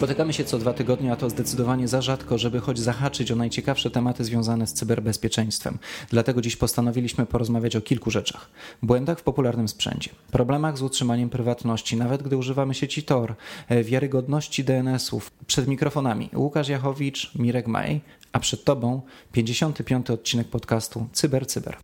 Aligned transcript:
Spotykamy 0.00 0.32
się 0.32 0.44
co 0.44 0.58
dwa 0.58 0.72
tygodnie, 0.72 1.12
a 1.12 1.16
to 1.16 1.30
zdecydowanie 1.30 1.88
za 1.88 2.02
rzadko, 2.02 2.38
żeby 2.38 2.60
choć 2.60 2.78
zahaczyć 2.78 3.32
o 3.32 3.36
najciekawsze 3.36 3.90
tematy 3.90 4.24
związane 4.24 4.66
z 4.66 4.72
cyberbezpieczeństwem. 4.72 5.78
Dlatego 6.10 6.40
dziś 6.40 6.56
postanowiliśmy 6.56 7.26
porozmawiać 7.26 7.76
o 7.76 7.80
kilku 7.80 8.10
rzeczach. 8.10 8.50
Błędach 8.82 9.18
w 9.18 9.22
popularnym 9.22 9.68
sprzęcie, 9.68 10.10
problemach 10.30 10.78
z 10.78 10.82
utrzymaniem 10.82 11.30
prywatności, 11.30 11.96
nawet 11.96 12.22
gdy 12.22 12.36
używamy 12.36 12.74
sieci 12.74 13.02
Tor, 13.02 13.34
e, 13.68 13.84
wiarygodności 13.84 14.64
DNS-ów. 14.64 15.30
Przed 15.46 15.68
mikrofonami 15.68 16.30
Łukasz 16.34 16.68
Jachowicz, 16.68 17.34
Mirek 17.34 17.66
Maj, 17.66 18.00
a 18.32 18.40
przed 18.40 18.64
Tobą 18.64 19.02
55. 19.32 20.10
odcinek 20.10 20.48
podcastu 20.48 21.06
Cyber 21.12 21.46
Cyber. 21.46 21.76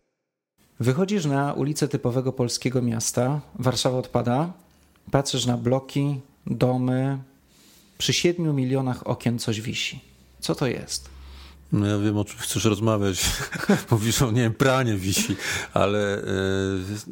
Wychodzisz 0.79 1.25
na 1.25 1.53
ulicę 1.53 1.87
typowego 1.87 2.33
polskiego 2.33 2.81
miasta, 2.81 3.41
Warszawa 3.55 3.97
odpada, 3.97 4.51
patrzysz 5.11 5.45
na 5.45 5.57
bloki, 5.57 6.19
domy, 6.47 7.17
przy 7.97 8.13
7 8.13 8.55
milionach 8.55 9.07
okien 9.07 9.39
coś 9.39 9.61
wisi. 9.61 9.99
Co 10.39 10.55
to 10.55 10.67
jest? 10.67 11.09
No 11.71 11.85
ja 11.85 11.97
wiem, 11.97 12.17
o 12.17 12.25
czym 12.25 12.39
chcesz 12.39 12.65
rozmawiać. 12.65 13.25
Mówisz 13.91 14.21
o, 14.21 14.31
nie 14.31 14.41
wiem, 14.41 14.53
pranie 14.53 14.95
wisi, 14.95 15.35
ale 15.73 16.23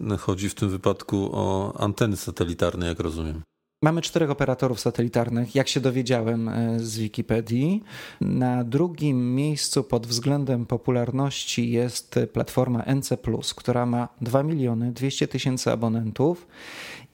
yy, 0.09 0.17
chodzi 0.17 0.49
w 0.49 0.55
tym 0.55 0.70
wypadku 0.70 1.29
o 1.34 1.73
anteny 1.79 2.17
satelitarne, 2.17 2.88
jak 2.88 2.99
rozumiem. 2.99 3.41
Mamy 3.84 4.02
czterech 4.02 4.29
operatorów 4.29 4.79
satelitarnych, 4.79 5.55
jak 5.55 5.67
się 5.67 5.79
dowiedziałem 5.79 6.49
e, 6.49 6.79
z 6.79 6.98
Wikipedii. 6.98 7.84
Na 8.21 8.63
drugim 8.63 9.35
miejscu 9.35 9.84
pod 9.84 10.07
względem 10.07 10.65
popularności 10.65 11.71
jest 11.71 12.20
platforma 12.34 12.84
NC, 12.96 13.18
która 13.55 13.85
ma 13.85 14.07
2 14.21 14.43
miliony 14.43 14.91
200 14.91 15.27
tysięcy 15.27 15.71
abonentów 15.71 16.48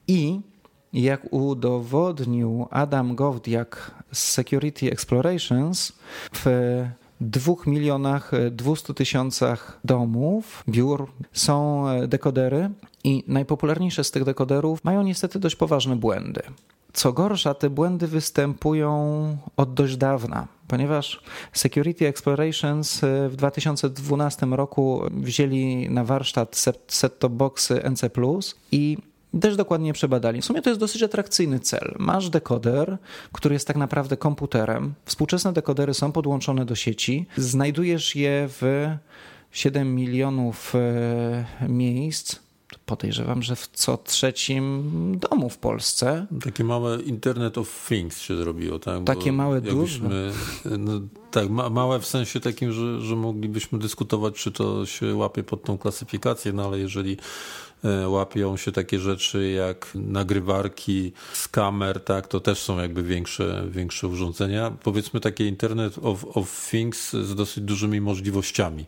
i 0.07 0.39
jak 0.93 1.33
udowodnił 1.33 2.67
Adam 2.69 3.15
Gowdiak 3.15 3.91
z 4.11 4.23
Security 4.23 4.91
Explorations, 4.91 5.93
w 6.33 6.45
dwóch 7.21 7.67
milionach 7.67 8.31
200 8.51 8.93
tysiącach 8.93 9.79
domów, 9.83 10.63
biur 10.69 11.07
są 11.33 11.85
dekodery 12.07 12.69
i 13.03 13.23
najpopularniejsze 13.27 14.03
z 14.03 14.11
tych 14.11 14.23
dekoderów 14.23 14.83
mają 14.83 15.03
niestety 15.03 15.39
dość 15.39 15.55
poważne 15.55 15.95
błędy. 15.95 16.41
Co 16.93 17.13
gorsza, 17.13 17.53
te 17.53 17.69
błędy 17.69 18.07
występują 18.07 19.37
od 19.57 19.73
dość 19.73 19.97
dawna, 19.97 20.47
ponieważ 20.67 21.21
Security 21.53 22.07
Explorations 22.07 23.01
w 23.29 23.35
2012 23.35 24.45
roku 24.45 25.01
wzięli 25.11 25.89
na 25.89 26.03
warsztat 26.03 26.55
set-top 26.87 27.29
boxy 27.29 27.81
NC 27.89 28.09
i 28.71 28.97
też 29.39 29.55
dokładnie 29.55 29.93
przebadali. 29.93 30.41
W 30.41 30.45
sumie 30.45 30.61
to 30.61 30.69
jest 30.69 30.79
dosyć 30.79 31.03
atrakcyjny 31.03 31.59
cel. 31.59 31.95
Masz 31.99 32.29
dekoder, 32.29 32.97
który 33.31 33.55
jest 33.55 33.67
tak 33.67 33.77
naprawdę 33.77 34.17
komputerem. 34.17 34.93
Współczesne 35.05 35.53
dekodery 35.53 35.93
są 35.93 36.11
podłączone 36.11 36.65
do 36.65 36.75
sieci. 36.75 37.25
Znajdujesz 37.37 38.15
je 38.15 38.47
w 38.47 38.87
7 39.51 39.95
milionów 39.95 40.75
e, 40.75 41.69
miejsc. 41.69 42.50
Podejrzewam, 42.85 43.43
że 43.43 43.55
w 43.55 43.67
co 43.67 43.97
trzecim 43.97 44.91
domu 45.19 45.49
w 45.49 45.57
Polsce. 45.57 46.27
Takie 46.43 46.63
małe 46.63 47.01
Internet 47.01 47.57
of 47.57 47.87
Things 47.89 48.21
się 48.21 48.37
zrobiło, 48.37 48.79
tak? 48.79 49.03
Takie 49.03 49.31
Bo 49.31 49.37
małe, 49.37 49.61
duże. 49.61 50.09
No, 50.79 51.01
tak, 51.31 51.49
ma, 51.49 51.69
małe 51.69 51.99
w 51.99 52.05
sensie 52.05 52.39
takim, 52.39 52.71
że, 52.71 53.01
że 53.01 53.15
moglibyśmy 53.15 53.79
dyskutować, 53.79 54.35
czy 54.35 54.51
to 54.51 54.85
się 54.85 55.15
łapie 55.15 55.43
pod 55.43 55.63
tą 55.63 55.77
klasyfikację, 55.77 56.53
no 56.53 56.65
ale 56.65 56.79
jeżeli 56.79 57.17
E, 57.83 58.09
łapią 58.09 58.57
się 58.57 58.71
takie 58.71 58.99
rzeczy 58.99 59.51
jak 59.51 59.91
nagrywarki 59.95 61.13
z 61.33 61.47
kamer, 61.47 62.03
tak, 62.03 62.27
to 62.27 62.39
też 62.39 62.59
są 62.59 62.79
jakby 62.79 63.03
większe, 63.03 63.67
większe 63.69 64.07
urządzenia. 64.07 64.71
Powiedzmy 64.83 65.19
takie 65.19 65.47
Internet 65.47 65.97
of, 66.01 66.25
of 66.37 66.69
Things 66.71 67.11
z 67.11 67.35
dosyć 67.35 67.63
dużymi 67.63 68.01
możliwościami. 68.01 68.85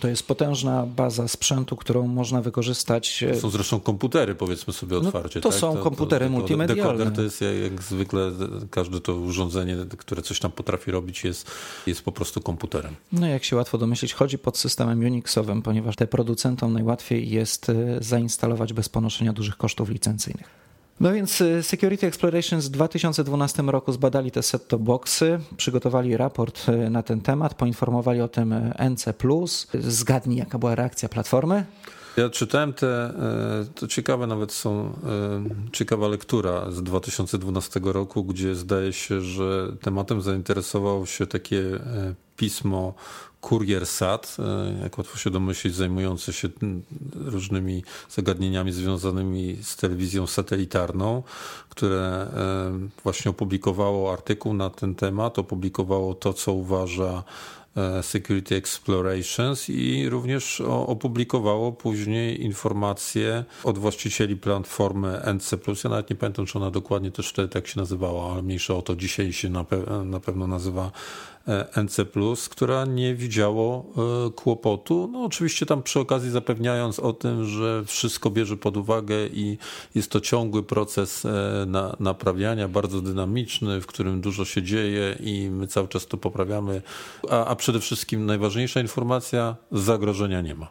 To 0.00 0.08
jest 0.08 0.26
potężna 0.26 0.86
baza 0.86 1.28
sprzętu, 1.28 1.76
którą 1.76 2.06
można 2.06 2.42
wykorzystać. 2.42 3.24
To 3.34 3.40
są 3.40 3.50
zresztą 3.50 3.80
komputery, 3.80 4.34
powiedzmy 4.34 4.72
sobie 4.72 4.96
no, 4.96 5.08
otwarcie. 5.08 5.40
to 5.40 5.48
tak? 5.48 5.58
są 5.58 5.74
to, 5.74 5.82
komputery 5.82 6.26
to, 6.26 6.32
multimedialne. 6.32 6.82
Dekoder 6.82 7.12
to 7.12 7.22
jest 7.22 7.40
jak, 7.40 7.54
jak, 7.54 7.82
zwykle 7.82 8.32
każde 8.70 9.00
to 9.00 9.14
urządzenie, 9.14 9.76
które 9.98 10.22
coś 10.22 10.40
tam 10.40 10.52
potrafi 10.52 10.90
robić, 10.90 11.24
jest, 11.24 11.50
jest 11.86 12.02
po 12.02 12.12
prostu 12.12 12.40
komputerem. 12.40 12.96
No 13.12 13.26
jak 13.26 13.44
się 13.44 13.56
łatwo 13.56 13.78
domyślić, 13.78 14.14
chodzi 14.14 14.38
pod 14.38 14.58
systemem 14.58 15.00
Unixowym, 15.00 15.62
ponieważ 15.62 15.96
te 15.96 16.06
producentom 16.06 16.72
najłatwiej 16.72 17.30
jest 17.30 17.68
e, 17.68 17.74
zainstalować 18.00 18.72
bez 18.72 18.88
ponoszenia 18.88 19.32
dużych 19.32 19.56
kosztów 19.56 19.88
licencyjnych. 19.88 20.69
No 21.00 21.12
więc 21.12 21.40
y, 21.40 21.62
Security 21.62 22.06
Explorations 22.06 22.66
w 22.66 22.70
2012 22.70 23.62
roku 23.62 23.92
zbadali 23.92 24.30
te 24.30 24.42
set-top 24.42 24.82
boxy, 24.82 25.38
przygotowali 25.56 26.16
raport 26.16 26.68
y, 26.68 26.90
na 26.90 27.02
ten 27.02 27.20
temat, 27.20 27.54
poinformowali 27.54 28.20
o 28.20 28.28
tym 28.28 28.52
y, 28.52 28.74
NC+. 28.90 29.14
Zgadnij, 29.80 30.38
jaka 30.38 30.58
była 30.58 30.74
reakcja 30.74 31.08
platformy? 31.08 31.64
Ja 32.16 32.30
czytałem 32.30 32.72
te, 32.72 33.12
to 33.74 33.86
ciekawe 33.86 34.26
nawet 34.26 34.52
są, 34.52 34.92
ciekawa 35.72 36.08
lektura 36.08 36.70
z 36.70 36.82
2012 36.82 37.80
roku, 37.84 38.24
gdzie 38.24 38.54
zdaje 38.54 38.92
się, 38.92 39.20
że 39.20 39.72
tematem 39.80 40.22
zainteresował 40.22 41.06
się 41.06 41.26
takie 41.26 41.62
pismo 42.40 42.94
Kurier 43.40 43.86
Sat, 43.86 44.36
e, 44.38 44.82
jak 44.82 44.98
łatwo 44.98 45.18
się 45.18 45.30
domyślić, 45.30 45.74
zajmujący 45.74 46.32
się 46.32 46.48
różnymi 47.14 47.82
zagadnieniami 48.10 48.72
związanymi 48.72 49.56
z 49.62 49.76
telewizją 49.76 50.26
satelitarną, 50.26 51.22
które 51.68 51.98
e, 51.98 52.88
właśnie 53.02 53.30
opublikowało 53.30 54.12
artykuł 54.12 54.54
na 54.54 54.70
ten 54.70 54.94
temat, 54.94 55.38
opublikowało 55.38 56.14
to, 56.14 56.32
co 56.32 56.52
uważa 56.52 57.22
e, 57.76 58.02
Security 58.02 58.56
Explorations 58.56 59.68
i 59.70 60.08
również 60.08 60.60
opublikowało 60.86 61.72
później 61.72 62.44
informacje 62.44 63.44
od 63.64 63.78
właścicieli 63.78 64.36
platformy 64.36 65.20
NC+. 65.34 65.56
Ja 65.84 65.90
nawet 65.90 66.10
nie 66.10 66.16
pamiętam, 66.16 66.46
czy 66.46 66.58
ona 66.58 66.70
dokładnie 66.70 67.10
też 67.10 67.28
wtedy 67.28 67.48
tak 67.48 67.66
się 67.66 67.80
nazywała, 67.80 68.32
ale 68.32 68.42
mniejsza 68.42 68.74
o 68.74 68.82
to. 68.82 68.96
Dzisiaj 68.96 69.32
się 69.32 69.48
na, 69.48 69.64
pe 69.64 70.04
na 70.04 70.20
pewno 70.20 70.46
nazywa 70.46 70.90
NC, 71.76 72.00
która 72.50 72.84
nie 72.84 73.14
widziało 73.14 73.84
e, 74.26 74.30
kłopotu. 74.30 75.08
No 75.12 75.24
oczywiście 75.24 75.66
tam 75.66 75.82
przy 75.82 76.00
okazji 76.00 76.30
zapewniając 76.30 76.98
o 76.98 77.12
tym, 77.12 77.44
że 77.44 77.84
wszystko 77.84 78.30
bierze 78.30 78.56
pod 78.56 78.76
uwagę 78.76 79.26
i 79.26 79.58
jest 79.94 80.10
to 80.10 80.20
ciągły 80.20 80.62
proces 80.62 81.24
e, 81.24 81.64
na, 81.66 81.96
naprawiania, 82.00 82.68
bardzo 82.68 83.00
dynamiczny, 83.00 83.80
w 83.80 83.86
którym 83.86 84.20
dużo 84.20 84.44
się 84.44 84.62
dzieje 84.62 85.16
i 85.20 85.50
my 85.50 85.66
cały 85.66 85.88
czas 85.88 86.06
to 86.06 86.16
poprawiamy. 86.16 86.82
A, 87.30 87.44
a 87.44 87.56
przede 87.56 87.80
wszystkim 87.80 88.26
najważniejsza 88.26 88.80
informacja: 88.80 89.56
zagrożenia 89.72 90.40
nie 90.40 90.54
ma. 90.54 90.70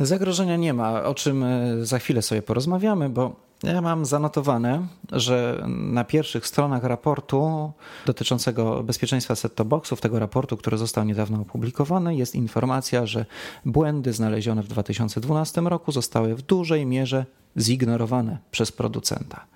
Zagrożenia 0.00 0.56
nie 0.56 0.74
ma, 0.74 1.02
o 1.04 1.14
czym 1.14 1.44
za 1.82 1.98
chwilę 1.98 2.22
sobie 2.22 2.42
porozmawiamy, 2.42 3.08
bo 3.08 3.36
ja 3.62 3.80
mam 3.80 4.04
zanotowane, 4.04 4.86
że 5.12 5.64
na 5.68 6.04
pierwszych 6.04 6.46
stronach 6.46 6.84
raportu 6.84 7.72
dotyczącego 8.06 8.82
bezpieczeństwa 8.82 9.34
set-top 9.34 9.68
boxów, 9.68 10.00
tego 10.00 10.18
raportu, 10.18 10.56
który 10.56 10.78
został 10.78 11.04
niedawno 11.04 11.40
opublikowany, 11.40 12.16
jest 12.16 12.34
informacja, 12.34 13.06
że 13.06 13.26
błędy 13.64 14.12
znalezione 14.12 14.62
w 14.62 14.68
2012 14.68 15.60
roku 15.60 15.92
zostały 15.92 16.34
w 16.34 16.42
dużej 16.42 16.86
mierze 16.86 17.26
zignorowane 17.58 18.38
przez 18.50 18.72
producenta. 18.72 19.46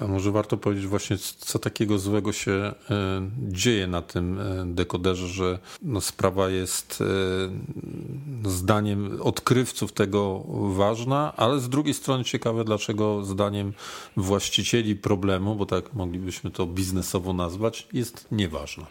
A 0.00 0.06
może 0.06 0.30
warto 0.30 0.56
powiedzieć 0.56 0.86
właśnie, 0.86 1.16
co 1.38 1.58
takiego 1.58 1.98
złego 1.98 2.32
się 2.32 2.52
e, 2.52 2.74
dzieje 3.38 3.86
na 3.86 4.02
tym 4.02 4.40
e, 4.40 4.64
dekoderze, 4.66 5.28
że 5.28 5.58
no 5.82 6.00
sprawa 6.00 6.48
jest 6.48 6.98
e, 8.44 8.50
zdaniem 8.50 9.22
odkrywców 9.22 9.92
tego 9.92 10.44
ważna, 10.76 11.32
ale 11.36 11.60
z 11.60 11.68
drugiej 11.68 11.94
strony 11.94 12.24
ciekawe, 12.24 12.64
dlaczego 12.64 13.24
zdaniem 13.24 13.72
właścicieli 14.16 14.96
problemu, 14.96 15.54
bo 15.54 15.66
tak 15.66 15.94
moglibyśmy 15.94 16.50
to 16.50 16.66
biznesowo 16.66 17.32
nazwać, 17.32 17.88
jest 17.92 18.26
nieważna. 18.32 18.86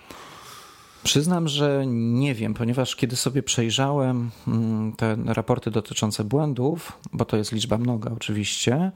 Przyznam, 1.07 1.47
że 1.47 1.83
nie 1.87 2.35
wiem, 2.35 2.53
ponieważ 2.53 2.95
kiedy 2.95 3.15
sobie 3.15 3.43
przejrzałem 3.43 4.31
mm, 4.47 4.93
te 4.93 5.17
raporty 5.25 5.71
dotyczące 5.71 6.23
błędów, 6.23 6.99
bo 7.13 7.25
to 7.25 7.37
jest 7.37 7.51
liczba 7.51 7.77
mnoga 7.77 8.11
oczywiście, 8.11 8.91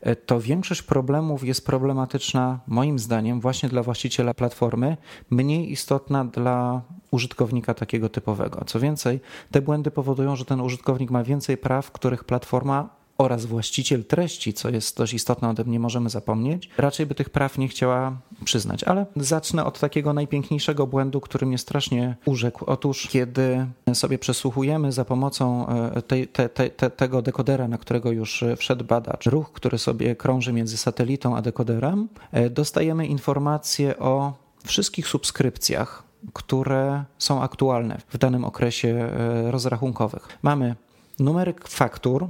e, 0.00 0.16
to 0.16 0.40
większość 0.40 0.82
problemów 0.82 1.44
jest 1.44 1.66
problematyczna 1.66 2.60
moim 2.66 2.98
zdaniem 2.98 3.40
właśnie 3.40 3.68
dla 3.68 3.82
właściciela 3.82 4.34
platformy, 4.34 4.96
mniej 5.30 5.72
istotna 5.72 6.24
dla 6.24 6.82
użytkownika 7.10 7.74
takiego 7.74 8.08
typowego. 8.08 8.64
Co 8.66 8.80
więcej, 8.80 9.20
te 9.50 9.62
błędy 9.62 9.90
powodują, 9.90 10.36
że 10.36 10.44
ten 10.44 10.60
użytkownik 10.60 11.10
ma 11.10 11.24
więcej 11.24 11.56
praw, 11.56 11.90
których 11.90 12.24
platforma 12.24 12.88
oraz 13.18 13.46
właściciel 13.46 14.04
treści, 14.04 14.52
co 14.52 14.70
jest 14.70 14.96
dość 14.96 15.14
istotne, 15.14 15.48
o 15.48 15.54
tym 15.54 15.70
nie 15.70 15.80
możemy 15.80 16.10
zapomnieć, 16.10 16.70
raczej 16.78 17.06
by 17.06 17.14
tych 17.14 17.30
praw 17.30 17.58
nie 17.58 17.68
chciała 17.68 18.16
przyznać. 18.44 18.84
Ale 18.84 19.06
zacznę 19.16 19.64
od 19.64 19.80
takiego 19.80 20.12
najpiękniejszego 20.12 20.86
błędu, 20.86 21.20
który 21.20 21.46
mnie 21.46 21.58
strasznie 21.58 22.16
urzekł. 22.24 22.64
Otóż, 22.64 23.08
kiedy 23.08 23.66
sobie 23.94 24.18
przesłuchujemy 24.18 24.92
za 24.92 25.04
pomocą 25.04 25.68
e, 25.68 26.02
te, 26.02 26.48
te, 26.48 26.70
te, 26.70 26.90
tego 26.90 27.22
dekodera, 27.22 27.68
na 27.68 27.78
którego 27.78 28.12
już 28.12 28.44
wszedł 28.56 28.84
badacz, 28.84 29.26
ruch, 29.26 29.52
który 29.52 29.78
sobie 29.78 30.16
krąży 30.16 30.52
między 30.52 30.76
satelitą 30.76 31.36
a 31.36 31.42
dekoderem, 31.42 32.08
e, 32.32 32.50
dostajemy 32.50 33.06
informacje 33.06 33.98
o 33.98 34.32
wszystkich 34.64 35.08
subskrypcjach, 35.08 36.02
które 36.32 37.04
są 37.18 37.42
aktualne 37.42 38.00
w 38.08 38.18
danym 38.18 38.44
okresie 38.44 38.88
e, 38.88 39.50
rozrachunkowych. 39.50 40.28
Mamy 40.42 40.74
numery 41.18 41.54
faktur, 41.64 42.28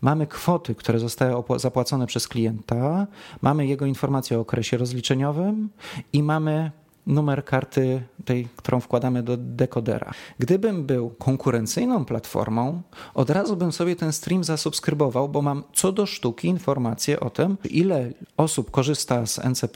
mamy 0.00 0.26
kwoty, 0.26 0.74
które 0.74 0.98
zostały 0.98 1.44
zapłacone 1.56 2.06
przez 2.06 2.28
klienta, 2.28 3.06
mamy 3.42 3.66
jego 3.66 3.86
informację 3.86 4.38
o 4.38 4.40
okresie 4.40 4.76
rozliczeniowym 4.76 5.68
i 6.12 6.22
mamy 6.22 6.70
numer 7.06 7.44
karty, 7.44 8.02
tej, 8.24 8.48
którą 8.56 8.80
wkładamy 8.80 9.22
do 9.22 9.36
dekodera. 9.36 10.12
Gdybym 10.38 10.86
był 10.86 11.10
konkurencyjną 11.10 12.04
platformą, 12.04 12.82
od 13.14 13.30
razu 13.30 13.56
bym 13.56 13.72
sobie 13.72 13.96
ten 13.96 14.12
stream 14.12 14.44
zasubskrybował, 14.44 15.28
bo 15.28 15.42
mam 15.42 15.64
co 15.72 15.92
do 15.92 16.06
sztuki 16.06 16.48
informacje 16.48 17.20
o 17.20 17.30
tym, 17.30 17.56
ile 17.70 18.12
osób 18.36 18.70
korzysta 18.70 19.26
z 19.26 19.38
NC, 19.38 19.68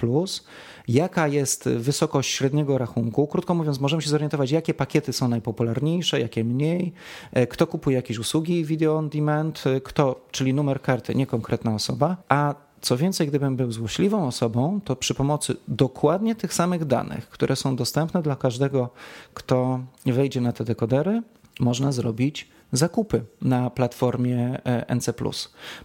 jaka 0.89 1.29
jest 1.29 1.69
wysokość 1.69 2.31
średniego 2.31 2.79
rachunku. 2.79 3.27
Krótko 3.27 3.55
mówiąc, 3.55 3.81
możemy 3.81 4.03
się 4.03 4.11
zorientować, 4.11 4.51
jakie 4.51 4.75
pakiety 4.75 5.13
są 5.13 5.29
najpopularniejsze, 5.29 6.21
jakie 6.21 6.45
mniej, 6.45 6.93
e, 7.33 7.47
kto 7.47 7.67
kupuje 7.67 7.97
jakieś 7.97 8.19
usługi 8.19 8.65
video 8.65 8.97
on 8.97 9.09
demand, 9.09 9.65
e, 9.67 9.81
kto, 9.81 10.27
czyli 10.31 10.55
numer 10.55 10.83
karty, 10.83 11.15
nie 11.15 11.27
konkretna 11.27 11.75
osoba, 11.75 12.17
a 12.29 12.55
co 12.81 12.97
więcej, 12.97 13.27
gdybym 13.27 13.57
był 13.57 13.73
złośliwą 13.73 14.27
osobą, 14.27 14.81
to 14.85 14.97
przy 14.97 15.15
pomocy 15.15 15.57
dokładnie 15.69 16.35
tych 16.35 16.55
samych 16.55 16.85
danych, 16.85 17.29
które 17.29 17.57
są 17.57 17.77
dostępne 17.77 18.23
dla 18.23 18.37
każdego, 18.37 18.91
kto 19.35 19.81
wejdzie 20.07 20.41
na 20.41 20.53
te 20.53 20.65
dekodery, 20.65 21.23
można 21.61 21.93
zrobić 21.93 22.49
zakupy 22.73 23.25
na 23.43 23.71
platformie 23.71 24.61
e, 24.65 24.95
NC, 24.95 25.15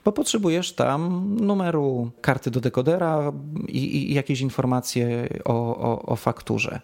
bo 0.06 0.12
potrzebujesz 0.12 0.74
tam 0.74 1.32
numeru 1.42 2.12
karty 2.22 2.52
do 2.52 2.62
dekodera 2.62 3.32
i, 3.68 4.12
i 4.12 4.14
jakieś 4.14 4.42
informacje 4.42 5.30
o, 5.46 5.78
o, 5.78 6.02
o 6.02 6.16
fakturze 6.16 6.82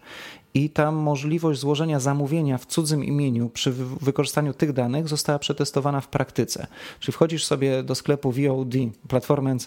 i 0.54 0.70
tam 0.70 0.94
możliwość 0.94 1.60
złożenia 1.60 2.00
zamówienia 2.00 2.58
w 2.58 2.66
cudzym 2.66 3.04
imieniu 3.04 3.48
przy 3.48 3.72
wykorzystaniu 4.00 4.54
tych 4.54 4.72
danych 4.72 5.08
została 5.08 5.38
przetestowana 5.38 6.00
w 6.00 6.08
praktyce. 6.08 6.66
Czyli 7.00 7.12
wchodzisz 7.12 7.44
sobie 7.44 7.82
do 7.82 7.94
sklepu 7.94 8.32
VOD 8.32 8.74
platformy 9.08 9.54
NC, 9.54 9.64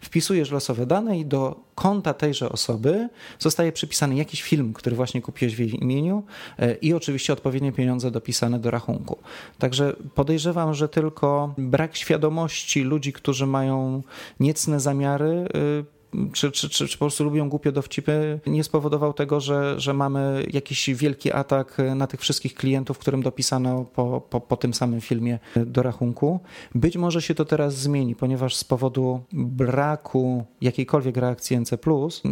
wpisujesz 0.00 0.50
losowe 0.50 0.86
dane 0.86 1.18
i 1.18 1.26
do 1.26 1.60
konta 1.74 2.14
tejże 2.14 2.48
osoby 2.48 3.08
zostaje 3.38 3.72
przypisany 3.72 4.14
jakiś 4.14 4.42
film, 4.42 4.72
który 4.72 4.96
właśnie 4.96 5.22
kupiłeś 5.22 5.56
w 5.56 5.58
jej 5.58 5.82
imieniu 5.82 6.22
e, 6.58 6.74
i 6.74 6.94
oczywiście 6.94 7.32
odpowiednie 7.32 7.72
pieniądze 7.72 8.10
dopisane 8.10 8.58
do 8.58 8.70
rachunku. 8.70 9.18
Także 9.58 9.96
podejrzewam, 10.14 10.74
że 10.74 10.88
tylko 10.88 11.54
brak 11.58 11.96
świadomości 11.96 12.82
ludzi, 12.82 13.12
którzy 13.12 13.46
mają 13.46 14.02
niecne 14.40 14.80
zamiary, 14.80 15.48
y, 15.56 15.84
czy, 16.32 16.52
czy, 16.52 16.68
czy, 16.68 16.88
czy 16.88 16.98
po 16.98 17.04
prostu 17.04 17.24
lubią 17.24 17.48
głupie 17.48 17.72
dowcipy, 17.72 18.40
nie 18.46 18.64
spowodował 18.64 19.12
tego, 19.12 19.40
że, 19.40 19.80
że 19.80 19.94
mamy 19.94 20.46
jakiś 20.52 20.90
wielki 20.90 21.32
atak 21.32 21.76
na 21.96 22.06
tych 22.06 22.20
wszystkich 22.20 22.54
klientów, 22.54 22.98
którym 22.98 23.22
dopisano 23.22 23.84
po, 23.84 24.20
po, 24.20 24.40
po 24.40 24.56
tym 24.56 24.74
samym 24.74 25.00
filmie 25.00 25.38
do 25.56 25.82
rachunku. 25.82 26.40
Być 26.74 26.96
może 26.96 27.22
się 27.22 27.34
to 27.34 27.44
teraz 27.44 27.74
zmieni, 27.76 28.16
ponieważ 28.16 28.56
z 28.56 28.64
powodu 28.64 29.20
braku 29.32 30.44
jakiejkolwiek 30.60 31.16
reakcji 31.16 31.60
NC, 31.60 31.70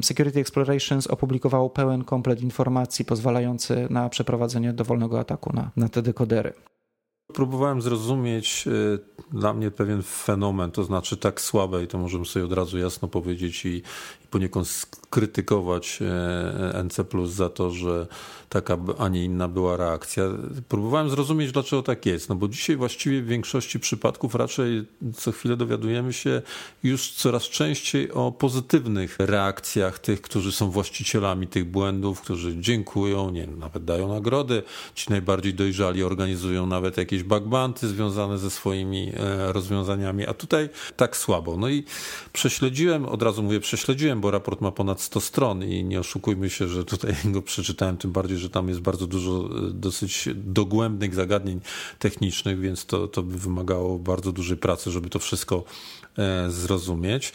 Security 0.02 0.40
Explorations 0.40 1.06
opublikowało 1.06 1.70
pełen 1.70 2.04
komplet 2.04 2.42
informacji 2.42 3.04
pozwalający 3.04 3.86
na 3.90 4.08
przeprowadzenie 4.08 4.72
dowolnego 4.72 5.20
ataku 5.20 5.52
na, 5.52 5.70
na 5.76 5.88
te 5.88 6.02
dekodery. 6.02 6.52
Próbowałem 7.34 7.82
zrozumieć 7.82 8.64
y, 8.66 8.98
dla 9.32 9.54
mnie 9.54 9.70
pewien 9.70 10.02
fenomen, 10.02 10.70
to 10.70 10.84
znaczy 10.84 11.16
tak 11.16 11.40
słabe, 11.40 11.84
i 11.84 11.86
to 11.86 11.98
możemy 11.98 12.26
sobie 12.26 12.44
od 12.44 12.52
razu 12.52 12.78
jasno 12.78 13.08
powiedzieć, 13.08 13.64
i, 13.66 13.82
poniekąd 14.32 14.68
skrytykować 14.68 15.98
e, 16.02 16.82
NC 16.84 16.96
za 17.24 17.48
to, 17.48 17.70
że 17.70 18.06
taka, 18.48 18.78
a 18.98 19.08
nie 19.08 19.24
inna 19.24 19.48
była 19.48 19.76
reakcja. 19.76 20.24
Próbowałem 20.68 21.10
zrozumieć, 21.10 21.52
dlaczego 21.52 21.82
tak 21.82 22.06
jest. 22.06 22.28
No 22.28 22.34
bo 22.34 22.48
dzisiaj 22.48 22.76
właściwie 22.76 23.22
w 23.22 23.26
większości 23.26 23.80
przypadków 23.80 24.34
raczej 24.34 24.84
co 25.16 25.32
chwilę 25.32 25.56
dowiadujemy 25.56 26.12
się 26.12 26.42
już 26.82 27.10
coraz 27.10 27.42
częściej 27.42 28.12
o 28.12 28.32
pozytywnych 28.32 29.16
reakcjach 29.18 29.98
tych, 29.98 30.22
którzy 30.22 30.52
są 30.52 30.70
właścicielami 30.70 31.46
tych 31.46 31.64
błędów, 31.64 32.20
którzy 32.20 32.60
dziękują, 32.60 33.30
nie 33.30 33.46
nawet 33.46 33.84
dają 33.84 34.08
nagrody. 34.08 34.62
Ci 34.94 35.10
najbardziej 35.10 35.54
dojrzali 35.54 36.04
organizują 36.04 36.66
nawet 36.66 36.96
jakieś 36.96 37.22
bugbanty 37.22 37.88
związane 37.88 38.38
ze 38.38 38.50
swoimi 38.50 39.12
e, 39.16 39.52
rozwiązaniami, 39.52 40.26
a 40.26 40.34
tutaj 40.34 40.68
tak 40.96 41.16
słabo. 41.16 41.56
No 41.56 41.68
i 41.68 41.84
prześledziłem, 42.32 43.06
od 43.06 43.22
razu 43.22 43.42
mówię 43.42 43.60
prześledziłem, 43.60 44.20
bo 44.22 44.30
raport 44.30 44.60
ma 44.60 44.72
ponad 44.72 45.00
100 45.00 45.20
stron 45.20 45.64
i 45.64 45.84
nie 45.84 46.00
oszukujmy 46.00 46.50
się, 46.50 46.68
że 46.68 46.84
tutaj 46.84 47.14
go 47.34 47.42
przeczytałem, 47.42 47.96
tym 47.96 48.12
bardziej, 48.12 48.38
że 48.38 48.50
tam 48.50 48.68
jest 48.68 48.80
bardzo 48.80 49.06
dużo 49.06 49.32
e, 49.32 49.70
dosyć 49.70 50.28
dogłębnych 50.34 51.14
zagadnień 51.14 51.60
technicznych, 51.98 52.60
więc 52.60 52.86
to, 52.86 53.08
to 53.08 53.22
by 53.22 53.38
wymagało 53.38 53.98
bardzo 53.98 54.32
dużej 54.32 54.56
pracy, 54.56 54.90
żeby 54.90 55.08
to 55.08 55.18
wszystko 55.18 55.64
e, 56.18 56.50
zrozumieć. 56.50 57.32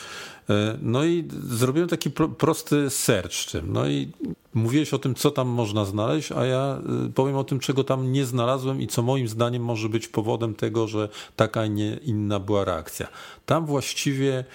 E, 0.50 0.78
no 0.81 1.06
i 1.06 1.28
zrobiłem 1.50 1.89
taki 1.89 2.10
prosty 2.38 2.90
search 2.90 3.51
tym. 3.51 3.74
No 3.74 3.88
i 3.88 4.12
mówiłeś 4.54 4.94
o 4.94 5.00
tym, 5.00 5.16
co 5.16 5.31
tam 5.31 5.48
można 5.48 5.86
znaleźć, 5.86 6.31
a 6.31 6.45
ja 6.45 6.81
powiem 7.16 7.36
o 7.36 7.44
tym, 7.44 7.60
czego 7.60 7.83
tam 7.83 8.12
nie 8.12 8.25
znalazłem 8.25 8.81
i 8.81 8.88
co 8.88 9.01
moim 9.01 9.28
zdaniem 9.28 9.63
może 9.63 9.90
być 9.90 10.07
powodem 10.07 10.56
tego, 10.56 10.88
że 10.88 11.10
taka, 11.36 11.68
nie 11.68 12.00
inna 12.04 12.40
była 12.40 12.66
reakcja. 12.66 13.07
Tam 13.45 13.66
właściwie 13.66 14.45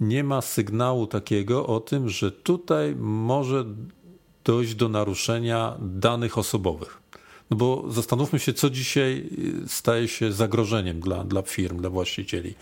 nie 0.00 0.24
ma 0.24 0.40
sygnału 0.40 1.06
takiego 1.06 1.66
o 1.66 1.80
tym, 1.80 2.08
że 2.08 2.32
tutaj 2.32 2.96
może 2.98 3.64
dojść 4.44 4.74
do 4.74 4.88
naruszenia 4.88 5.76
danych 5.80 6.38
osobowych. 6.38 7.00
No 7.50 7.56
bo 7.56 7.84
zastanówmy 7.88 8.38
się, 8.38 8.52
co 8.52 8.70
dzisiaj 8.70 9.30
staje 9.66 10.08
się 10.08 10.32
zagrożeniem 10.32 11.00
dla, 11.00 11.24
dla 11.24 11.42
firm, 11.42 11.78
dla 11.80 11.90
właścicieli 11.90 12.54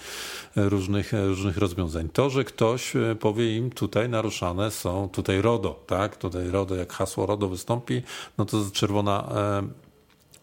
różnych, 0.56 1.12
różnych 1.12 1.56
rozwiązań. 1.56 2.08
To, 2.12 2.30
że 2.30 2.44
ktoś 2.44 2.92
powie 3.20 3.56
im, 3.56 3.70
tutaj 3.70 4.08
naruszane 4.08 4.70
są, 4.70 5.08
tutaj 5.08 5.42
RODO, 5.42 5.84
tak? 5.86 6.16
Tutaj 6.16 6.50
RODO, 6.50 6.74
jak 6.74 6.92
hasło 6.92 7.26
RODO 7.26 7.48
wystąpi, 7.48 8.02
no 8.38 8.44
to 8.44 8.64
czerwona 8.72 9.28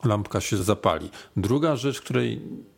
e, 0.03 0.07
lampka 0.07 0.41
się 0.41 0.57
zapali. 0.57 1.09
Druga 1.37 1.75
rzecz, 1.75 2.01
której 2.01 2.41
Y, 2.41 2.75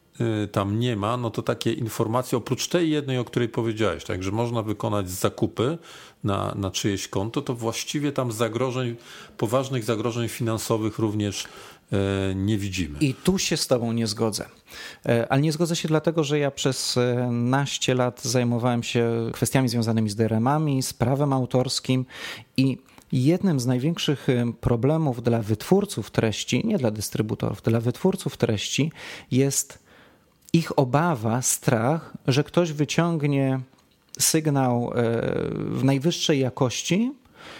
tam 0.51 0.79
nie 0.79 0.95
ma, 0.95 1.17
no 1.17 1.29
to 1.29 1.41
takie 1.41 1.73
informacje, 1.73 2.37
oprócz 2.37 2.67
tej 2.67 2.89
jednej, 2.89 3.17
o 3.17 3.23
której 3.23 3.49
powiedziałeś, 3.49 4.03
tak, 4.03 4.23
że 4.23 4.31
można 4.31 4.61
wykonać 4.61 5.09
zakupy 5.09 5.77
na, 6.23 6.53
na 6.55 6.71
czyjeś 6.71 7.07
konto, 7.07 7.41
to 7.41 7.53
właściwie 7.53 8.11
tam 8.11 8.31
zagrożeń, 8.31 8.95
poważnych 9.37 9.83
zagrożeń 9.83 10.27
finansowych 10.27 10.99
również 10.99 11.43
y, 11.43 12.35
nie 12.35 12.57
widzimy. 12.57 12.99
I 12.99 13.13
tu 13.13 13.39
się 13.39 13.57
z 13.57 13.67
Tobą 13.67 13.91
nie 13.91 14.07
zgodzę. 14.07 14.45
Y, 15.09 15.29
ale 15.29 15.41
nie 15.41 15.51
zgodzę 15.51 15.75
się 15.75 15.87
dlatego, 15.87 16.23
że 16.23 16.39
ja 16.39 16.51
przez 16.51 16.99
naście 17.31 17.93
lat 17.93 18.23
zajmowałem 18.23 18.83
się 18.83 19.29
kwestiami 19.33 19.69
związanymi 19.69 20.09
z 20.09 20.15
DRM-ami, 20.15 20.83
z 20.83 20.93
prawem 20.93 21.33
autorskim 21.33 22.05
i 22.57 22.77
jednym 23.11 23.59
z 23.59 23.65
największych 23.65 24.27
problemów 24.61 25.23
dla 25.23 25.41
wytwórców 25.41 26.11
treści, 26.11 26.67
nie 26.67 26.77
dla 26.77 26.91
dystrybutorów, 26.91 27.61
dla 27.61 27.79
wytwórców 27.79 28.37
treści 28.37 28.91
jest 29.31 29.86
ich 30.57 30.79
obawa, 30.79 31.41
strach, 31.41 32.13
że 32.27 32.43
ktoś 32.43 32.71
wyciągnie 32.71 33.59
sygnał 34.19 34.91
e, 34.91 34.91
w 35.55 35.83
najwyższej 35.83 36.39
jakości 36.39 37.11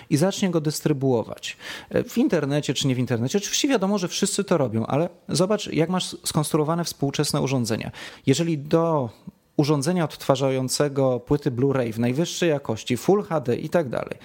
i 0.10 0.18
zacznie 0.18 0.50
go 0.50 0.62
dystrybuować. 0.62 1.58
E, 1.90 2.04
w 2.04 2.18
internecie 2.18 2.74
czy 2.74 2.88
nie 2.88 2.96
w 2.96 3.00
internecie. 3.00 3.38
Oczywiście 3.38 3.68
wiadomo, 3.68 3.98
że 3.98 4.08
wszyscy 4.08 4.44
to 4.44 4.58
robią, 4.58 4.86
ale 4.86 5.10
zobacz, 5.30 5.68
jak 5.68 5.90
masz 5.90 6.16
skonstruowane 6.24 6.84
współczesne 6.84 7.42
urządzenia. 7.42 7.92
Jeżeli 8.26 8.58
do 8.58 9.10
urządzenia 9.58 10.04
odtwarzającego 10.04 11.20
płyty 11.20 11.52
Blu-ray 11.52 11.94
w 11.94 12.00
najwyższej 12.00 12.50
jakości, 12.50 12.98
Full 12.98 13.24
HD 13.24 13.56
i 13.56 13.70
tak 13.70 13.90
dalej, 13.90 14.18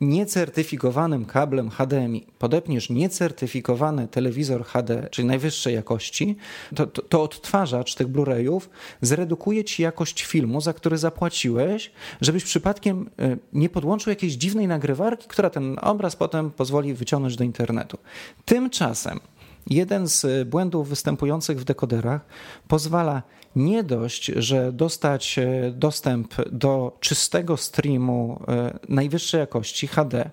niecertyfikowanym 0.00 1.24
kablem 1.24 1.70
HDMI 1.70 2.26
podepniesz 2.38 2.90
niecertyfikowany 2.90 4.08
telewizor 4.08 4.64
HD, 4.64 5.08
czyli 5.10 5.28
najwyższej 5.28 5.74
jakości, 5.74 6.36
to, 6.74 6.86
to, 6.86 7.02
to 7.02 7.22
odtwarzacz 7.22 7.94
tych 7.94 8.08
Blu-rayów 8.08 8.60
zredukuje 9.00 9.64
ci 9.64 9.82
jakość 9.82 10.22
filmu, 10.22 10.60
za 10.60 10.72
który 10.72 10.98
zapłaciłeś, 10.98 11.90
żebyś 12.20 12.44
przypadkiem 12.44 13.10
y, 13.20 13.38
nie 13.52 13.68
podłączył 13.68 14.10
jakiejś 14.10 14.32
dziwnej 14.32 14.68
nagrywarki, 14.68 15.28
która 15.28 15.50
ten 15.50 15.76
obraz 15.82 16.16
potem 16.16 16.50
pozwoli 16.50 16.94
wyciągnąć 16.94 17.36
do 17.36 17.44
internetu. 17.44 17.98
Tymczasem 18.44 19.20
jeden 19.66 20.08
z 20.08 20.48
błędów 20.48 20.88
występujących 20.88 21.60
w 21.60 21.64
dekoderach 21.64 22.24
pozwala 22.68 23.22
nie 23.56 23.82
dość, 23.82 24.26
że 24.26 24.72
dostać 24.72 25.38
e, 25.38 25.70
dostęp 25.70 26.34
do 26.52 26.96
czystego 27.00 27.56
streamu 27.56 28.42
e, 28.48 28.78
najwyższej 28.88 29.40
jakości 29.40 29.86
HD, 29.86 30.30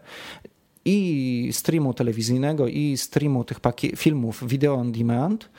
i 0.86 1.50
streamu 1.52 1.94
telewizyjnego, 1.94 2.68
i 2.68 2.98
streamu 2.98 3.44
tych 3.44 3.60
filmów 3.96 4.48
video 4.48 4.74
on 4.74 4.92
demand, 4.92 5.50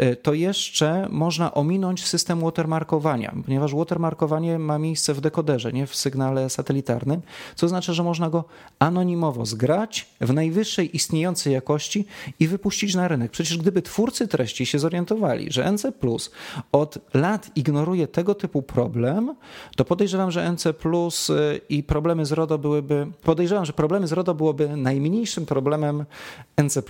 y, 0.00 0.16
to 0.16 0.34
jeszcze 0.34 1.08
można 1.10 1.54
ominąć 1.54 2.06
system 2.06 2.40
watermarkowania, 2.40 3.34
ponieważ 3.44 3.74
watermarkowanie 3.74 4.58
ma 4.58 4.78
miejsce 4.78 5.14
w 5.14 5.20
dekoderze, 5.20 5.72
nie 5.72 5.86
w 5.86 5.96
sygnale 5.96 6.50
satelitarnym, 6.50 7.20
co 7.54 7.68
znaczy, 7.68 7.94
że 7.94 8.02
można 8.02 8.30
go 8.30 8.44
anonimowo 8.78 9.46
zgrać 9.46 10.06
w 10.20 10.32
najwyższej 10.32 10.96
istniejącej 10.96 11.52
jakości 11.52 12.06
i 12.40 12.48
wypuścić 12.48 12.94
na 12.94 13.08
rynek. 13.08 13.30
Przecież 13.30 13.58
gdyby 13.58 13.82
twórcy 13.82 14.28
treści 14.28 14.66
się 14.66 14.78
zorientowali, 14.78 15.52
że 15.52 15.72
NC 15.72 15.92
Plus 16.00 16.30
od 16.72 16.98
lat 17.14 17.50
ignoruje 17.56 18.08
tego 18.08 18.34
typu 18.34 18.62
problem, 18.62 19.34
to 19.76 19.84
podejrzewam, 19.84 20.30
że 20.30 20.52
NC 20.52 20.72
Plus 20.78 21.30
y, 21.30 21.60
i 21.68 21.82
problemy 21.82 22.26
z 22.26 22.32
RODO 22.32 22.58
byłyby, 22.58 23.06
podejrzewam, 23.22 23.64
że 23.64 23.72
problemy 23.72 24.06
z 24.06 24.12
RODO 24.12 24.34
byłoby 24.34 24.69
najmniejszym 24.76 25.46
problemem 25.46 26.04
NC. 26.62 26.82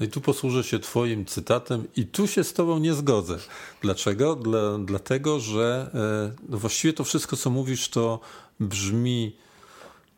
No 0.00 0.06
i 0.06 0.08
tu 0.08 0.20
posłużę 0.20 0.64
się 0.64 0.78
Twoim 0.78 1.24
cytatem, 1.24 1.84
i 1.96 2.06
tu 2.06 2.26
się 2.26 2.44
z 2.44 2.52
Tobą 2.52 2.78
nie 2.78 2.94
zgodzę. 2.94 3.38
Dlaczego? 3.82 4.36
Dla, 4.36 4.78
dlatego, 4.78 5.40
że 5.40 5.90
e, 5.94 6.48
no 6.48 6.58
właściwie 6.58 6.92
to 6.92 7.04
wszystko, 7.04 7.36
co 7.36 7.50
mówisz, 7.50 7.88
to 7.88 8.20
brzmi 8.60 9.36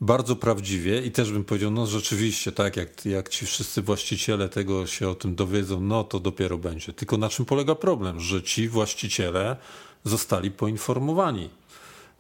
bardzo 0.00 0.36
prawdziwie 0.36 1.02
i 1.02 1.10
też 1.10 1.32
bym 1.32 1.44
powiedział, 1.44 1.70
no 1.70 1.86
rzeczywiście, 1.86 2.52
tak, 2.52 2.76
jak, 2.76 3.06
jak 3.06 3.28
ci 3.28 3.46
wszyscy 3.46 3.82
właściciele 3.82 4.48
tego 4.48 4.86
się 4.86 5.08
o 5.08 5.14
tym 5.14 5.34
dowiedzą, 5.34 5.80
no 5.80 6.04
to 6.04 6.20
dopiero 6.20 6.58
będzie. 6.58 6.92
Tylko 6.92 7.16
na 7.16 7.28
czym 7.28 7.44
polega 7.44 7.74
problem? 7.74 8.20
Że 8.20 8.42
ci 8.42 8.68
właściciele 8.68 9.56
zostali 10.04 10.50
poinformowani 10.50 11.50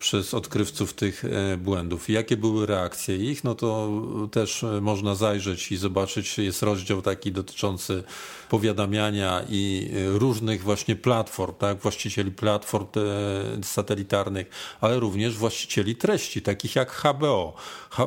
przez 0.00 0.34
odkrywców 0.34 0.92
tych 0.92 1.24
e, 1.24 1.56
błędów. 1.56 2.08
Jakie 2.08 2.36
były 2.36 2.66
reakcje 2.66 3.16
ich? 3.16 3.44
No 3.44 3.54
to 3.54 3.88
też 4.30 4.64
e, 4.64 4.80
można 4.80 5.14
zajrzeć 5.14 5.72
i 5.72 5.76
zobaczyć. 5.76 6.38
Jest 6.38 6.62
rozdział 6.62 7.02
taki 7.02 7.32
dotyczący 7.32 8.02
powiadamiania 8.48 9.42
i 9.48 9.90
e, 9.92 10.18
różnych 10.18 10.62
właśnie 10.62 10.96
platform, 10.96 11.54
tak? 11.58 11.78
właścicieli 11.78 12.32
platform 12.32 12.86
satelitarnych, 13.62 14.50
ale 14.80 15.00
również 15.00 15.36
właścicieli 15.36 15.96
treści, 15.96 16.42
takich 16.42 16.76
jak 16.76 16.92
HBO. 16.92 17.54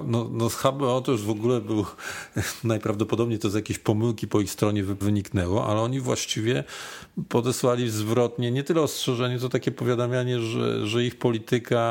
No, 0.07 0.29
no 0.31 0.49
z 0.49 0.55
HBO 0.55 1.01
to 1.01 1.11
już 1.11 1.21
w 1.21 1.29
ogóle 1.29 1.61
był, 1.61 1.85
najprawdopodobniej 2.63 3.39
to 3.39 3.49
z 3.49 3.53
jakiejś 3.53 3.79
pomyłki 3.79 4.27
po 4.27 4.41
ich 4.41 4.51
stronie 4.51 4.83
wyniknęło, 4.83 5.67
ale 5.67 5.81
oni 5.81 5.99
właściwie 5.99 6.63
podesłali 7.29 7.89
zwrotnie 7.89 8.51
nie 8.51 8.63
tyle 8.63 8.81
ostrzeżenie, 8.81 9.39
to 9.39 9.49
takie 9.49 9.71
powiadamianie, 9.71 10.39
że, 10.39 10.87
że 10.87 11.03
ich 11.03 11.15
polityka, 11.15 11.82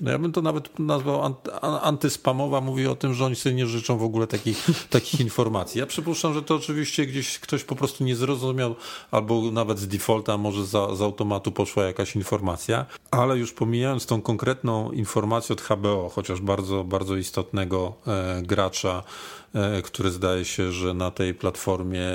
no 0.00 0.10
ja 0.10 0.18
bym 0.18 0.32
to 0.32 0.42
nawet 0.42 0.78
nazwał 0.78 1.36
antyspamowa, 1.82 2.60
mówi 2.60 2.86
o 2.86 2.96
tym, 2.96 3.14
że 3.14 3.24
oni 3.24 3.36
sobie 3.36 3.54
nie 3.54 3.66
życzą 3.66 3.98
w 3.98 4.02
ogóle 4.02 4.26
takich, 4.26 4.66
takich 4.90 5.20
informacji. 5.20 5.78
Ja 5.78 5.86
przypuszczam, 5.86 6.34
że 6.34 6.42
to 6.42 6.54
oczywiście 6.54 7.06
gdzieś 7.06 7.38
ktoś 7.38 7.64
po 7.64 7.76
prostu 7.76 8.04
nie 8.04 8.16
zrozumiał, 8.16 8.74
albo 9.10 9.50
nawet 9.50 9.78
z 9.78 9.88
defaulta, 9.88 10.38
może 10.38 10.66
za, 10.66 10.94
z 10.96 11.02
automatu 11.02 11.52
poszła 11.52 11.84
jakaś 11.84 12.16
informacja, 12.16 12.86
ale 13.10 13.38
już 13.38 13.52
pomijając 13.52 14.06
tą 14.06 14.22
konkretną 14.22 14.92
informację 14.92 15.52
od 15.52 15.60
HBO, 15.60 16.10
chociaż 16.14 16.40
bardzo, 16.40 16.84
bardzo 16.84 17.16
istotnego 17.16 17.92
e, 18.06 18.42
gracza, 18.42 19.02
E, 19.04 19.43
który 19.84 20.10
zdaje 20.10 20.44
się, 20.44 20.72
że 20.72 20.94
na 20.94 21.10
tej 21.10 21.34
platformie 21.34 22.06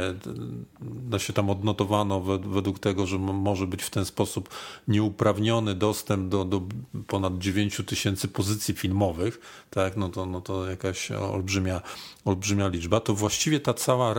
no 1.09 1.19
się 1.19 1.33
tam 1.33 1.49
odnotowano 1.49 2.21
według 2.39 2.79
tego, 2.79 3.05
że 3.05 3.17
może 3.17 3.67
być 3.67 3.83
w 3.83 3.89
ten 3.89 4.05
sposób 4.05 4.49
nieuprawniony 4.87 5.75
dostęp 5.75 6.29
do, 6.29 6.45
do 6.45 6.61
ponad 7.07 7.37
9 7.37 7.81
tysięcy 7.85 8.27
pozycji 8.27 8.73
filmowych, 8.73 9.39
tak, 9.69 9.97
no 9.97 10.09
to, 10.09 10.25
no 10.25 10.41
to 10.41 10.69
jakaś 10.69 11.11
olbrzymia, 11.11 11.81
olbrzymia 12.25 12.67
liczba, 12.67 12.99
to 12.99 13.13
właściwie 13.13 13.59
ta 13.59 13.73
cała 13.73 14.15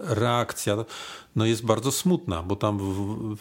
reakcja 0.00 0.76
no 1.36 1.46
jest 1.46 1.64
bardzo 1.64 1.92
smutna, 1.92 2.42
bo 2.42 2.56
tam 2.56 2.78
w, 2.78 3.36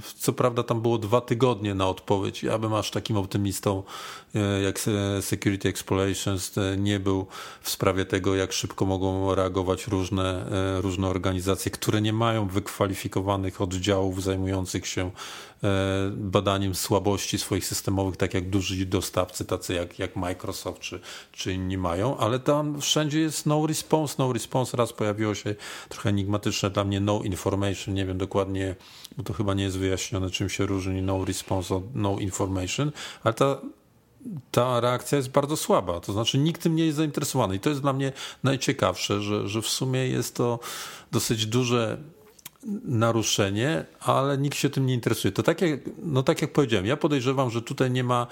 w, 0.00 0.14
co 0.14 0.32
prawda 0.32 0.62
tam 0.62 0.80
było 0.80 0.98
dwa 0.98 1.20
tygodnie 1.20 1.74
na 1.74 1.88
odpowiedź. 1.88 2.42
Ja 2.42 2.58
bym 2.58 2.74
aż 2.74 2.90
takim 2.90 3.16
optymistą 3.16 3.82
e, 4.34 4.62
jak 4.62 4.80
Security 5.20 5.68
Explorations 5.68 6.58
e, 6.58 6.76
nie 6.76 7.00
był 7.00 7.26
w 7.60 7.70
sprawie 7.70 8.04
tego, 8.04 8.34
jak 8.34 8.52
szybko 8.52 8.84
mogą 8.84 9.34
reagować 9.34 9.86
różne, 9.86 10.46
e, 10.50 10.80
różne 10.80 11.08
organizacje, 11.08 11.70
które 11.70 12.00
nie 12.00 12.12
mają 12.12 12.48
wykwalifikowanych 12.48 13.60
oddziałów 13.60 14.22
zajmujących 14.22 14.86
się 14.86 15.10
badaniem 16.10 16.74
słabości 16.74 17.38
swoich 17.38 17.66
systemowych, 17.66 18.16
tak 18.16 18.34
jak 18.34 18.50
duży 18.50 18.86
dostawcy, 18.86 19.44
tacy 19.44 19.74
jak, 19.74 19.98
jak 19.98 20.16
Microsoft 20.16 20.80
czy, 20.80 21.00
czy 21.32 21.52
inni 21.52 21.78
mają, 21.78 22.16
ale 22.16 22.38
tam 22.38 22.80
wszędzie 22.80 23.20
jest 23.20 23.46
no 23.46 23.66
response, 23.66 24.14
no 24.18 24.32
response. 24.32 24.76
Raz 24.76 24.92
pojawiło 24.92 25.34
się 25.34 25.54
trochę 25.88 26.08
enigmatyczne 26.08 26.70
dla 26.70 26.84
mnie 26.84 27.00
no 27.00 27.22
information, 27.30 27.94
nie 27.94 28.06
wiem 28.06 28.18
dokładnie, 28.18 28.76
bo 29.16 29.22
to 29.22 29.32
chyba 29.32 29.54
nie 29.54 29.64
jest 29.64 29.78
wyjaśnione, 29.78 30.30
czym 30.30 30.48
się 30.48 30.66
różni 30.66 31.02
no 31.02 31.24
response 31.24 31.76
od 31.76 31.94
no 31.94 32.18
information, 32.18 32.92
ale 33.24 33.34
ta 33.34 33.60
ta 34.50 34.80
reakcja 34.80 35.16
jest 35.18 35.30
bardzo 35.30 35.56
słaba. 35.56 36.00
To 36.00 36.12
znaczy, 36.12 36.38
nikt 36.38 36.62
tym 36.62 36.76
nie 36.76 36.84
jest 36.86 36.96
zainteresowany. 36.96 37.56
I 37.56 37.60
to 37.60 37.70
jest 37.70 37.82
dla 37.82 37.92
mnie 37.92 38.12
najciekawsze, 38.42 39.20
że, 39.20 39.48
że 39.48 39.62
w 39.62 39.68
sumie 39.68 40.08
jest 40.08 40.34
to 40.34 40.58
dosyć 41.12 41.46
duże 41.46 41.98
naruszenie, 42.84 43.84
ale 44.00 44.38
nikt 44.38 44.58
się 44.58 44.70
tym 44.70 44.86
nie 44.86 44.94
interesuje. 44.94 45.32
To 45.32 45.42
tak 45.42 45.60
jak, 45.60 45.80
no 46.02 46.22
tak 46.22 46.42
jak 46.42 46.52
powiedziałem, 46.52 46.86
ja 46.86 46.96
podejrzewam, 46.96 47.50
że 47.50 47.62
tutaj 47.62 47.90
nie 47.90 48.04
ma 48.04 48.26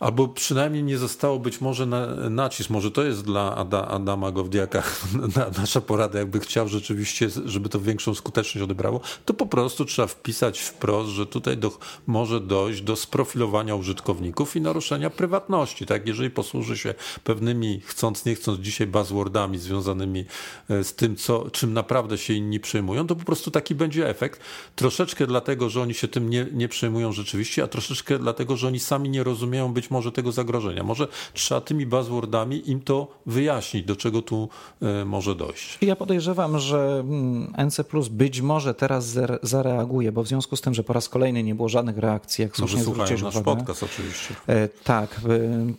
Albo 0.00 0.28
przynajmniej 0.28 0.82
nie 0.82 0.98
zostało 0.98 1.38
być 1.38 1.60
może 1.60 1.86
na, 1.86 2.06
nacisk, 2.30 2.70
może 2.70 2.90
to 2.90 3.04
jest 3.04 3.24
dla 3.24 3.56
Ada, 3.56 3.88
Adama 3.88 4.32
Gowdiaka 4.32 4.82
na, 5.36 5.50
nasza 5.58 5.80
porada, 5.80 6.18
jakby 6.18 6.40
chciał 6.40 6.68
rzeczywiście, 6.68 7.28
żeby 7.44 7.68
to 7.68 7.80
większą 7.80 8.14
skuteczność 8.14 8.64
odebrało, 8.64 9.00
to 9.24 9.34
po 9.34 9.46
prostu 9.46 9.84
trzeba 9.84 10.08
wpisać 10.08 10.60
wprost, 10.60 11.10
że 11.10 11.26
tutaj 11.26 11.56
do, 11.56 11.78
może 12.06 12.40
dojść 12.40 12.82
do 12.82 12.96
sprofilowania 12.96 13.74
użytkowników 13.74 14.56
i 14.56 14.60
naruszenia 14.60 15.10
prywatności. 15.10 15.86
Tak? 15.86 16.06
Jeżeli 16.06 16.30
posłuży 16.30 16.78
się 16.78 16.94
pewnymi, 17.24 17.80
chcąc 17.84 18.24
nie 18.24 18.34
chcąc 18.34 18.60
dzisiaj 18.60 18.86
buzzwordami 18.86 19.58
związanymi 19.58 20.24
e, 20.70 20.84
z 20.84 20.94
tym, 20.94 21.16
co, 21.16 21.50
czym 21.50 21.72
naprawdę 21.72 22.18
się 22.18 22.34
inni 22.34 22.60
przejmują, 22.60 23.06
to 23.06 23.16
po 23.16 23.24
prostu 23.24 23.50
taki 23.50 23.74
będzie 23.74 24.08
efekt. 24.08 24.40
Troszeczkę 24.76 25.26
dlatego, 25.26 25.70
że 25.70 25.82
oni 25.82 25.94
się 25.94 26.08
tym 26.08 26.30
nie, 26.30 26.46
nie 26.52 26.68
przejmują 26.68 27.12
rzeczywiście, 27.12 27.62
a 27.62 27.66
troszeczkę 27.66 28.18
dlatego, 28.18 28.56
że 28.56 28.66
oni 28.66 28.80
sami 28.80 29.08
nie 29.08 29.24
rozumieją 29.24 29.72
być 29.72 29.90
może 29.94 30.12
tego 30.12 30.32
zagrożenia. 30.32 30.82
Może 30.82 31.08
trzeba 31.32 31.60
tymi 31.60 31.86
buzzwordami 31.86 32.70
im 32.70 32.80
to 32.80 33.08
wyjaśnić, 33.26 33.84
do 33.84 33.96
czego 33.96 34.22
tu 34.22 34.48
e, 34.82 35.04
może 35.04 35.34
dojść. 35.34 35.78
Ja 35.80 35.96
podejrzewam, 35.96 36.58
że 36.58 37.00
mm, 37.00 37.54
NC 37.66 37.84
Plus 37.84 38.08
być 38.08 38.40
może 38.40 38.74
teraz 38.74 39.18
zareaguje, 39.42 40.12
bo 40.12 40.22
w 40.22 40.28
związku 40.28 40.56
z 40.56 40.60
tym, 40.60 40.74
że 40.74 40.84
po 40.84 40.92
raz 40.92 41.08
kolejny 41.08 41.42
nie 41.42 41.54
było 41.54 41.68
żadnych 41.68 41.98
reakcji, 41.98 42.42
jak 42.42 42.56
słusznie 42.56 42.78
Może 42.78 42.84
słuchają 42.84 43.18
nasz 43.18 43.36
uwagę. 43.36 43.56
podcast 43.56 43.82
oczywiście. 43.82 44.34
E, 44.46 44.68
tak, 44.68 45.20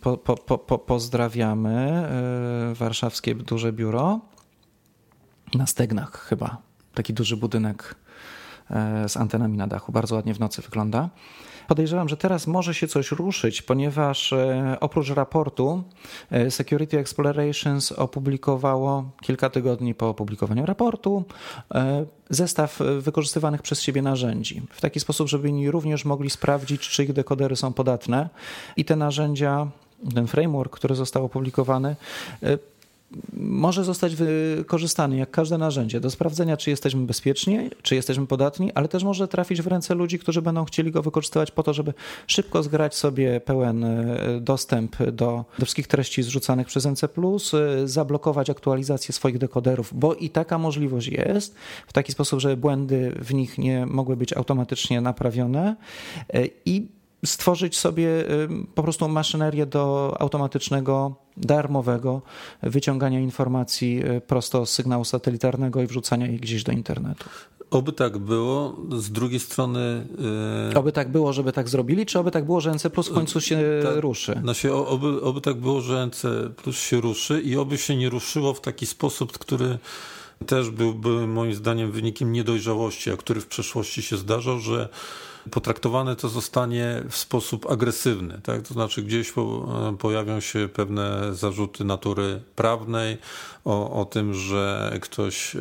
po, 0.00 0.16
po, 0.16 0.58
po, 0.58 0.78
pozdrawiamy 0.78 1.74
e, 2.70 2.74
warszawskie 2.74 3.34
duże 3.34 3.72
biuro 3.72 4.20
na 5.54 5.66
Stegnach 5.66 6.26
chyba. 6.28 6.56
Taki 6.94 7.14
duży 7.14 7.36
budynek 7.36 7.94
z 9.08 9.16
antenami 9.16 9.56
na 9.56 9.66
dachu. 9.66 9.92
Bardzo 9.92 10.14
ładnie 10.14 10.34
w 10.34 10.40
nocy 10.40 10.62
wygląda. 10.62 11.08
Podejrzewam, 11.68 12.08
że 12.08 12.16
teraz 12.16 12.46
może 12.46 12.74
się 12.74 12.88
coś 12.88 13.10
ruszyć, 13.10 13.62
ponieważ 13.62 14.32
e, 14.32 14.76
oprócz 14.80 15.10
raportu 15.10 15.82
e, 16.30 16.50
Security 16.50 16.98
Explorations 16.98 17.92
opublikowało 17.92 19.10
kilka 19.22 19.50
tygodni 19.50 19.94
po 19.94 20.08
opublikowaniu 20.08 20.66
raportu 20.66 21.24
e, 21.74 22.06
zestaw 22.30 22.78
wykorzystywanych 23.00 23.62
przez 23.62 23.82
siebie 23.82 24.02
narzędzi. 24.02 24.62
W 24.70 24.80
taki 24.80 25.00
sposób, 25.00 25.28
żeby 25.28 25.48
oni 25.48 25.70
również 25.70 26.04
mogli 26.04 26.30
sprawdzić, 26.30 26.88
czy 26.88 27.04
ich 27.04 27.12
dekodery 27.12 27.56
są 27.56 27.72
podatne 27.72 28.28
i 28.76 28.84
te 28.84 28.96
narzędzia 28.96 29.66
ten 30.14 30.26
framework, 30.26 30.72
który 30.76 30.94
został 30.94 31.24
opublikowany, 31.24 31.96
może 33.32 33.84
zostać 33.84 34.16
wykorzystany 34.16 35.16
jak 35.16 35.30
każde 35.30 35.58
narzędzie 35.58 36.00
do 36.00 36.10
sprawdzenia, 36.10 36.56
czy 36.56 36.70
jesteśmy 36.70 37.06
bezpieczni, 37.06 37.58
czy 37.82 37.94
jesteśmy 37.94 38.26
podatni, 38.26 38.72
ale 38.72 38.88
też 38.88 39.04
może 39.04 39.28
trafić 39.28 39.62
w 39.62 39.66
ręce 39.66 39.94
ludzi, 39.94 40.18
którzy 40.18 40.42
będą 40.42 40.64
chcieli 40.64 40.90
go 40.90 41.02
wykorzystywać 41.02 41.50
po 41.50 41.62
to, 41.62 41.74
żeby 41.74 41.94
szybko 42.26 42.62
zgrać 42.62 42.94
sobie 42.94 43.40
pełen 43.40 43.84
e, 43.84 44.40
dostęp 44.40 44.96
do, 44.96 45.44
do 45.58 45.64
wszystkich 45.64 45.86
treści 45.86 46.22
zrzucanych 46.22 46.66
przez 46.66 46.86
NC, 46.86 47.04
e, 47.04 47.88
zablokować 47.88 48.50
aktualizację 48.50 49.12
swoich 49.12 49.38
dekoderów, 49.38 49.92
bo 49.94 50.14
i 50.14 50.30
taka 50.30 50.58
możliwość 50.58 51.08
jest, 51.08 51.54
w 51.86 51.92
taki 51.92 52.12
sposób, 52.12 52.40
żeby 52.40 52.56
błędy 52.56 53.12
w 53.18 53.34
nich 53.34 53.58
nie 53.58 53.86
mogły 53.86 54.16
być 54.16 54.32
automatycznie 54.32 55.00
naprawione 55.00 55.76
e, 56.34 56.46
i 56.64 56.95
stworzyć 57.26 57.78
sobie 57.78 58.08
po 58.74 58.82
prostu 58.82 59.08
maszynerię 59.08 59.66
do 59.66 60.16
automatycznego, 60.18 61.14
darmowego 61.36 62.22
wyciągania 62.62 63.20
informacji 63.20 64.02
prosto 64.26 64.66
z 64.66 64.70
sygnału 64.70 65.04
satelitarnego 65.04 65.82
i 65.82 65.86
wrzucania 65.86 66.26
ich 66.26 66.40
gdzieś 66.40 66.62
do 66.62 66.72
internetu. 66.72 67.24
Oby 67.70 67.92
tak 67.92 68.18
było. 68.18 68.76
Z 68.96 69.10
drugiej 69.10 69.40
strony. 69.40 70.06
Yy... 70.68 70.78
Oby 70.78 70.92
tak 70.92 71.12
było, 71.12 71.32
żeby 71.32 71.52
tak 71.52 71.68
zrobili, 71.68 72.06
czy 72.06 72.18
oby 72.18 72.30
tak 72.30 72.44
było, 72.44 72.60
że 72.60 72.74
NC 72.74 72.90
Plus 72.90 73.08
w 73.08 73.14
końcu 73.14 73.40
się 73.40 73.58
tak, 73.82 73.96
ruszy? 73.96 74.38
Znaczy, 74.42 74.74
oby, 74.74 75.22
oby 75.22 75.40
tak 75.40 75.56
było, 75.56 75.80
że 75.80 76.06
NC 76.06 76.26
Plus 76.56 76.76
się 76.76 77.00
ruszy 77.00 77.40
i 77.40 77.56
oby 77.56 77.78
się 77.78 77.96
nie 77.96 78.10
ruszyło 78.10 78.54
w 78.54 78.60
taki 78.60 78.86
sposób, 78.86 79.38
który 79.38 79.78
też 80.46 80.70
byłby 80.70 81.26
moim 81.26 81.54
zdaniem 81.54 81.92
wynikiem 81.92 82.32
niedojrzałości, 82.32 83.10
a 83.10 83.16
który 83.16 83.40
w 83.40 83.46
przeszłości 83.46 84.02
się 84.02 84.16
zdarzał, 84.16 84.58
że 84.58 84.88
potraktowane 85.50 86.16
to 86.16 86.28
zostanie 86.28 87.02
w 87.10 87.16
sposób 87.16 87.70
agresywny. 87.70 88.40
Tak? 88.42 88.62
To 88.62 88.74
znaczy, 88.74 89.02
gdzieś 89.02 89.32
po, 89.32 89.68
pojawią 89.98 90.40
się 90.40 90.68
pewne 90.68 91.34
zarzuty 91.34 91.84
natury 91.84 92.42
prawnej 92.56 93.18
o, 93.64 94.00
o 94.00 94.04
tym, 94.04 94.34
że 94.34 94.92
ktoś 95.02 95.56
e, 95.56 95.60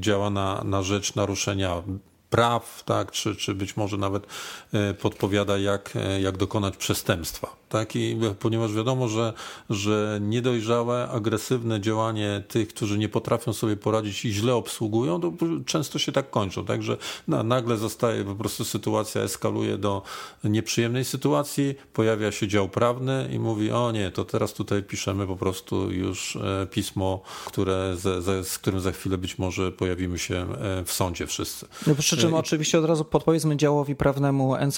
działa 0.00 0.30
na, 0.30 0.64
na 0.64 0.82
rzecz 0.82 1.14
naruszenia 1.14 1.82
praw, 2.30 2.82
tak? 2.86 3.10
czy, 3.10 3.36
czy 3.36 3.54
być 3.54 3.76
może 3.76 3.96
nawet 3.96 4.26
e, 4.72 4.94
podpowiada, 4.94 5.58
jak, 5.58 5.96
e, 5.96 6.20
jak 6.20 6.36
dokonać 6.36 6.76
przestępstwa. 6.76 7.56
Tak? 7.74 7.96
I 7.96 8.18
ponieważ 8.38 8.72
wiadomo, 8.72 9.08
że, 9.08 9.32
że 9.70 10.18
niedojrzałe, 10.22 11.08
agresywne 11.08 11.80
działanie 11.80 12.42
tych, 12.48 12.68
którzy 12.68 12.98
nie 12.98 13.08
potrafią 13.08 13.52
sobie 13.52 13.76
poradzić 13.76 14.24
i 14.24 14.32
źle 14.32 14.54
obsługują, 14.54 15.20
to 15.20 15.32
często 15.66 15.98
się 15.98 16.12
tak 16.12 16.30
kończą. 16.30 16.64
Także 16.64 16.96
nagle 17.28 17.76
zostaje 17.76 18.24
po 18.24 18.34
prostu 18.34 18.64
sytuacja, 18.64 19.22
eskaluje 19.22 19.78
do 19.78 20.02
nieprzyjemnej 20.44 21.04
sytuacji, 21.04 21.74
pojawia 21.92 22.32
się 22.32 22.48
dział 22.48 22.68
prawny 22.68 23.28
i 23.32 23.38
mówi: 23.38 23.70
O 23.70 23.92
nie, 23.92 24.10
to 24.10 24.24
teraz 24.24 24.52
tutaj 24.52 24.82
piszemy 24.82 25.26
po 25.26 25.36
prostu 25.36 25.90
już 25.90 26.36
e, 26.36 26.66
pismo, 26.66 27.22
które, 27.46 27.96
z, 27.96 28.46
z 28.48 28.58
którym 28.58 28.80
za 28.80 28.92
chwilę 28.92 29.18
być 29.18 29.38
może 29.38 29.72
pojawimy 29.72 30.18
się 30.18 30.34
e, 30.34 30.84
w 30.84 30.92
sądzie 30.92 31.26
wszyscy. 31.26 31.66
No, 31.86 31.94
przy 31.94 32.16
czym 32.16 32.30
I... 32.30 32.34
oczywiście 32.34 32.78
od 32.78 32.84
razu 32.84 33.04
podpowiedzmy 33.04 33.56
działowi 33.56 33.96
prawnemu 33.96 34.56
NC, 34.66 34.76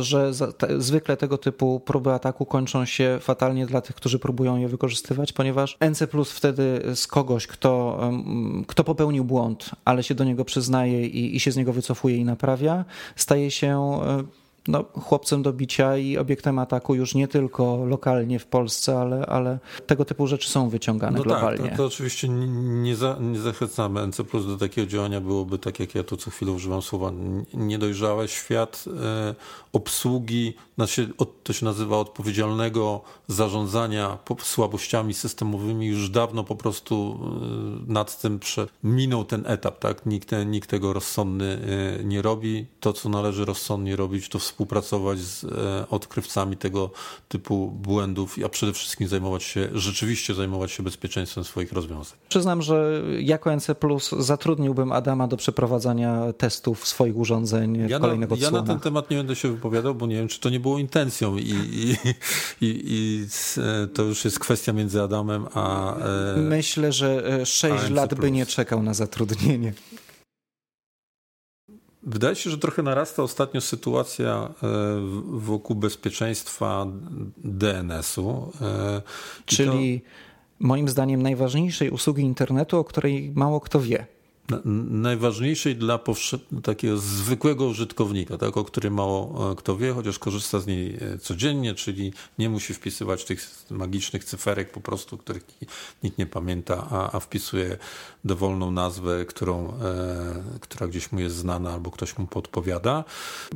że 0.00 0.34
za, 0.34 0.52
te, 0.52 0.80
zwykle 0.80 1.16
tego 1.16 1.38
typu 1.38 1.80
próby 1.80 2.12
ataku 2.12 2.35
ataku 2.36 2.46
kończą 2.46 2.84
się 2.84 3.18
fatalnie 3.20 3.66
dla 3.66 3.80
tych, 3.80 3.96
którzy 3.96 4.18
próbują 4.18 4.56
je 4.56 4.68
wykorzystywać, 4.68 5.32
ponieważ 5.32 5.76
NC 5.80 6.06
Plus 6.06 6.32
wtedy 6.32 6.82
z 6.94 7.06
kogoś, 7.06 7.46
kto, 7.46 8.00
kto 8.66 8.84
popełnił 8.84 9.24
błąd, 9.24 9.70
ale 9.84 10.02
się 10.02 10.14
do 10.14 10.24
niego 10.24 10.44
przyznaje 10.44 11.06
i, 11.06 11.36
i 11.36 11.40
się 11.40 11.52
z 11.52 11.56
niego 11.56 11.72
wycofuje 11.72 12.16
i 12.16 12.24
naprawia, 12.24 12.84
staje 13.16 13.50
się 13.50 14.00
no, 14.68 14.84
chłopcem 15.00 15.42
do 15.42 15.52
bicia 15.52 15.96
i 15.96 16.18
obiektem 16.18 16.58
ataku 16.58 16.94
już 16.94 17.14
nie 17.14 17.28
tylko 17.28 17.84
lokalnie 17.84 18.38
w 18.38 18.46
Polsce, 18.46 18.98
ale, 18.98 19.26
ale 19.26 19.58
tego 19.86 20.04
typu 20.04 20.26
rzeczy 20.26 20.50
są 20.50 20.68
wyciągane 20.68 21.18
no 21.18 21.24
globalnie. 21.24 21.64
Tak, 21.64 21.70
to, 21.70 21.76
to 21.76 21.86
oczywiście 21.86 22.28
nie, 22.28 22.96
za, 22.96 23.16
nie 23.20 23.38
zachęcamy 23.38 24.06
NC 24.06 24.24
Plus 24.24 24.46
do 24.46 24.56
takiego 24.56 24.86
działania 24.86 25.20
byłoby, 25.20 25.58
tak 25.58 25.80
jak 25.80 25.94
ja 25.94 26.02
tu 26.02 26.16
co 26.16 26.30
chwilę 26.30 26.52
używam 26.52 26.82
słowa, 26.82 27.12
niedojrzałe. 27.54 28.28
Świat 28.28 28.84
e, 29.02 29.34
obsługi, 29.72 30.54
znaczy, 30.76 31.12
to 31.42 31.52
się 31.52 31.64
nazywa 31.64 31.98
odpowiedzialnego 31.98 33.00
zarządzania 33.28 34.18
słabościami 34.42 35.14
systemowymi 35.14 35.86
już 35.86 36.10
dawno 36.10 36.44
po 36.44 36.56
prostu 36.56 37.18
e, 37.88 37.92
nad 37.92 38.20
tym 38.20 38.38
prze, 38.38 38.66
minął 38.84 39.24
ten 39.24 39.42
etap. 39.46 39.78
Tak? 39.78 40.06
Nikt, 40.06 40.30
nikt 40.46 40.70
tego 40.70 40.92
rozsądny 40.92 41.58
e, 42.00 42.04
nie 42.04 42.22
robi. 42.22 42.66
To, 42.80 42.92
co 42.92 43.08
należy 43.08 43.44
rozsądnie 43.44 43.96
robić, 43.96 44.28
to 44.28 44.38
współpracować 44.38 44.55
z 45.16 45.44
e, 45.44 45.88
odkrywcami 45.90 46.56
tego 46.56 46.90
typu 47.28 47.70
błędów, 47.70 48.36
a 48.44 48.48
przede 48.48 48.72
wszystkim 48.72 49.08
zajmować 49.08 49.42
się, 49.42 49.68
rzeczywiście 49.72 50.34
zajmować 50.34 50.72
się 50.72 50.82
bezpieczeństwem 50.82 51.44
swoich 51.44 51.72
rozwiązań. 51.72 52.18
Przyznam, 52.28 52.62
że 52.62 53.02
jako 53.18 53.56
NC 53.56 53.74
Plus 53.74 54.10
zatrudniłbym 54.18 54.92
Adama 54.92 55.28
do 55.28 55.36
przeprowadzania 55.36 56.32
testów 56.32 56.88
swoich 56.88 57.16
urządzeń 57.16 57.76
ja 57.88 57.98
kolejnego 57.98 58.36
na, 58.36 58.42
Ja 58.42 58.50
na 58.50 58.62
ten 58.62 58.80
temat 58.80 59.10
nie 59.10 59.16
będę 59.16 59.36
się 59.36 59.48
wypowiadał, 59.48 59.94
bo 59.94 60.06
nie 60.06 60.16
wiem, 60.16 60.28
czy 60.28 60.40
to 60.40 60.50
nie 60.50 60.60
było 60.60 60.78
intencją 60.78 61.36
i, 61.36 61.50
i, 61.50 61.96
i, 62.66 62.82
i 62.84 63.26
e, 63.58 63.86
to 63.86 64.02
już 64.02 64.24
jest 64.24 64.38
kwestia 64.38 64.72
między 64.72 65.02
Adamem 65.02 65.46
a. 65.54 65.96
E, 65.96 66.36
Myślę, 66.36 66.92
że 66.92 67.40
6 67.46 67.90
lat 67.90 68.14
by 68.14 68.30
nie 68.30 68.46
czekał 68.46 68.82
na 68.82 68.94
zatrudnienie. 68.94 69.72
Wydaje 72.06 72.36
się, 72.36 72.50
że 72.50 72.58
trochę 72.58 72.82
narasta 72.82 73.22
ostatnio 73.22 73.60
sytuacja 73.60 74.54
e, 74.62 74.68
wokół 75.26 75.76
bezpieczeństwa 75.76 76.86
DNS-u. 77.36 78.52
E, 78.60 79.02
Czyli 79.46 80.00
to... 80.00 80.06
moim 80.60 80.88
zdaniem 80.88 81.22
najważniejszej 81.22 81.90
usługi 81.90 82.22
internetu, 82.22 82.78
o 82.78 82.84
której 82.84 83.32
mało 83.34 83.60
kto 83.60 83.80
wie 83.80 84.15
najważniejszej 84.90 85.76
dla 85.76 86.00
takiego 86.62 86.96
zwykłego 86.96 87.66
użytkownika, 87.66 88.38
tak, 88.38 88.56
o 88.56 88.64
którym 88.64 88.94
mało 88.94 89.52
e, 89.52 89.56
kto 89.56 89.76
wie, 89.76 89.92
chociaż 89.92 90.18
korzysta 90.18 90.60
z 90.60 90.66
niej 90.66 90.96
e, 91.00 91.18
codziennie, 91.18 91.74
czyli 91.74 92.12
nie 92.38 92.50
musi 92.50 92.74
wpisywać 92.74 93.24
tych 93.24 93.64
magicznych 93.70 94.24
cyferek 94.24 94.70
po 94.70 94.80
prostu, 94.80 95.18
których 95.18 95.44
nikt 96.02 96.18
nie 96.18 96.26
pamięta, 96.26 96.86
a, 96.90 97.16
a 97.16 97.20
wpisuje 97.20 97.76
dowolną 98.24 98.70
nazwę, 98.70 99.24
którą, 99.24 99.68
e, 99.68 100.58
która 100.60 100.86
gdzieś 100.86 101.12
mu 101.12 101.20
jest 101.20 101.36
znana 101.36 101.72
albo 101.72 101.90
ktoś 101.90 102.18
mu 102.18 102.26
podpowiada. 102.26 103.04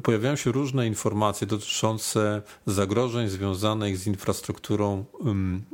Pojawiają 0.03 0.37
się 0.37 0.53
różne 0.53 0.87
informacje 0.87 1.46
dotyczące 1.46 2.42
zagrożeń 2.66 3.29
związanych 3.29 3.98
z 3.98 4.07
infrastrukturą 4.07 5.05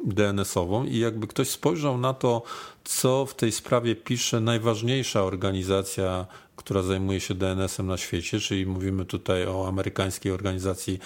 DNS-ową 0.05 0.85
i 0.85 0.99
jakby 0.99 1.27
ktoś 1.27 1.51
spojrzał 1.51 1.99
na 1.99 2.15
to, 2.15 2.43
co 2.87 3.27
w 3.27 3.35
tej 3.35 3.53
sprawie 3.53 3.97
pisze 3.97 4.41
najważniejsza 4.41 5.23
organizacja, 5.23 6.27
która 6.57 6.83
zajmuje 6.83 7.21
się 7.21 7.35
DNS-em 7.35 7.87
na 7.87 7.97
świecie, 7.97 8.41
czyli 8.41 8.67
mówimy 8.67 9.05
tutaj 9.05 9.47
o 9.47 9.69
amerykańskiej 9.69 10.33
organizacji 10.33 10.99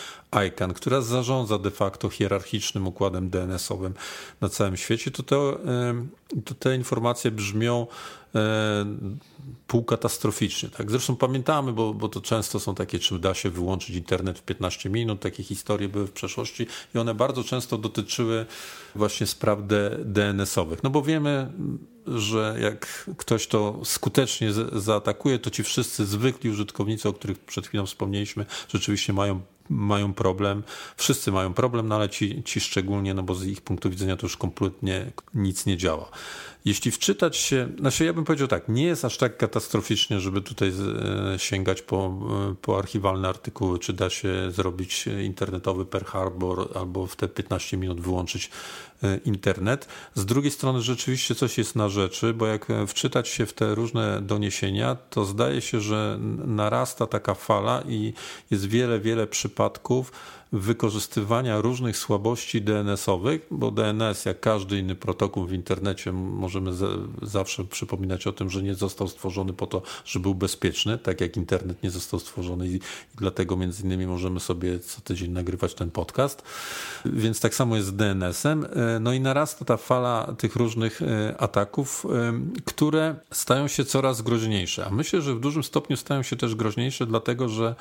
ICANN, 0.48 0.74
która 0.74 1.00
zarządza 1.00 1.58
de 1.58 1.70
facto 1.70 2.08
hierarchicznym 2.08 2.86
układem 2.86 3.30
DNS-owym 3.30 3.94
na 4.40 4.48
całym 4.48 4.76
świecie, 4.76 5.10
to 5.10 5.22
te, 5.22 5.36
to 6.44 6.54
te 6.54 6.76
informacje 6.76 7.30
brzmią 7.30 7.86
półkatastroficznie. 9.66 10.68
Tak? 10.68 10.90
Zresztą 10.90 11.16
pamiętamy, 11.16 11.72
bo, 11.72 11.94
bo 11.94 12.08
to 12.08 12.20
często 12.20 12.60
są 12.60 12.74
takie, 12.74 12.98
czy 12.98 13.18
da 13.18 13.34
się 13.34 13.50
wyłączyć 13.50 13.96
internet 13.96 14.38
w 14.38 14.42
15 14.42 14.90
minut, 14.90 15.20
takie 15.20 15.42
historie 15.42 15.88
były 15.88 16.06
w 16.06 16.12
przeszłości 16.12 16.66
i 16.94 16.98
one 16.98 17.14
bardzo 17.14 17.44
często 17.44 17.78
dotyczyły 17.78 18.46
właśnie 18.94 19.26
spraw 19.26 19.58
DNS-owych. 20.04 20.82
No 20.82 20.90
bo 20.90 21.02
wiemy, 21.02 21.52
że 22.14 22.56
jak 22.60 23.10
ktoś 23.16 23.46
to 23.46 23.80
skutecznie 23.84 24.52
zaatakuje, 24.72 25.38
to 25.38 25.50
ci 25.50 25.62
wszyscy 25.62 26.06
zwykli 26.06 26.50
użytkownicy, 26.50 27.08
o 27.08 27.12
których 27.12 27.38
przed 27.38 27.66
chwilą 27.66 27.86
wspomnieliśmy, 27.86 28.46
rzeczywiście 28.68 29.12
mają 29.12 29.40
mają 29.70 30.14
problem, 30.14 30.62
wszyscy 30.96 31.32
mają 31.32 31.54
problem, 31.54 31.88
no 31.88 31.94
ale 31.94 32.08
ci, 32.08 32.42
ci 32.42 32.60
szczególnie, 32.60 33.14
no 33.14 33.22
bo 33.22 33.34
z 33.34 33.46
ich 33.46 33.60
punktu 33.60 33.90
widzenia 33.90 34.16
to 34.16 34.26
już 34.26 34.36
kompletnie 34.36 35.12
nic 35.34 35.66
nie 35.66 35.76
działa. 35.76 36.10
Jeśli 36.64 36.90
wczytać 36.90 37.36
się, 37.36 37.68
znaczy 37.78 38.04
ja 38.04 38.12
bym 38.12 38.24
powiedział 38.24 38.48
tak, 38.48 38.68
nie 38.68 38.84
jest 38.84 39.04
aż 39.04 39.16
tak 39.16 39.36
katastroficznie, 39.36 40.20
żeby 40.20 40.40
tutaj 40.40 40.72
e, 41.34 41.38
sięgać 41.38 41.82
po, 41.82 42.18
e, 42.50 42.54
po 42.62 42.78
archiwalne 42.78 43.28
artykuły, 43.28 43.78
czy 43.78 43.92
da 43.92 44.10
się 44.10 44.50
zrobić 44.50 45.06
internetowy 45.24 45.86
per 45.86 46.04
harbor 46.04 46.68
albo 46.74 47.06
w 47.06 47.16
te 47.16 47.28
15 47.28 47.76
minut 47.76 48.00
wyłączyć 48.00 48.50
internet. 49.24 49.88
Z 50.14 50.26
drugiej 50.26 50.50
strony 50.50 50.82
rzeczywiście 50.82 51.34
coś 51.34 51.58
jest 51.58 51.76
na 51.76 51.88
rzeczy, 51.88 52.34
bo 52.34 52.46
jak 52.46 52.66
wczytać 52.86 53.28
się 53.28 53.46
w 53.46 53.52
te 53.52 53.74
różne 53.74 54.22
doniesienia, 54.22 54.96
to 55.10 55.24
zdaje 55.24 55.60
się, 55.60 55.80
że 55.80 56.18
narasta 56.46 57.06
taka 57.06 57.34
fala 57.34 57.82
i 57.88 58.12
jest 58.50 58.66
wiele, 58.66 59.00
wiele 59.00 59.26
przypadków, 59.26 60.12
wykorzystywania 60.52 61.60
różnych 61.60 61.96
słabości 61.96 62.62
DNS-owych, 62.62 63.46
bo 63.50 63.70
DNS, 63.70 64.24
jak 64.24 64.40
każdy 64.40 64.78
inny 64.78 64.94
protokół 64.94 65.46
w 65.46 65.52
internecie, 65.52 66.12
możemy 66.12 66.70
zawsze 67.22 67.64
przypominać 67.64 68.26
o 68.26 68.32
tym, 68.32 68.50
że 68.50 68.62
nie 68.62 68.74
został 68.74 69.08
stworzony 69.08 69.52
po 69.52 69.66
to, 69.66 69.82
żeby 70.04 70.22
był 70.22 70.34
bezpieczny, 70.34 70.98
tak 70.98 71.20
jak 71.20 71.36
internet 71.36 71.82
nie 71.82 71.90
został 71.90 72.20
stworzony 72.20 72.68
i, 72.68 72.80
dlatego 73.14 73.56
między 73.56 73.82
innymi 73.84 74.06
możemy 74.06 74.40
sobie 74.40 74.78
co 74.78 75.00
tydzień 75.00 75.30
nagrywać 75.30 75.74
ten 75.74 75.90
podcast. 75.90 76.42
Więc 77.04 77.40
tak 77.40 77.54
samo 77.54 77.76
jest 77.76 77.88
z 77.88 77.92
DNS-em. 77.92 78.64
E, 78.64 79.00
no 79.00 79.12
i 79.12 79.20
narasta 79.20 79.64
ta 79.64 79.76
fala 79.76 80.34
tych 80.38 80.56
różnych 80.56 81.02
e, 81.02 81.34
ataków, 81.38 82.06
e, 82.06 82.32
które 82.64 83.14
stają 83.30 83.68
się 83.68 83.84
coraz 83.84 84.22
groźniejsze. 84.22 84.86
A 84.86 84.90
myślę, 84.90 85.22
że 85.22 85.34
w 85.34 85.40
dużym 85.40 85.62
stopniu 85.62 85.96
stają 85.96 86.22
się 86.22 86.36
też 86.36 86.54
groźniejsze, 86.54 87.06
dlatego 87.06 87.48
że 87.48 87.74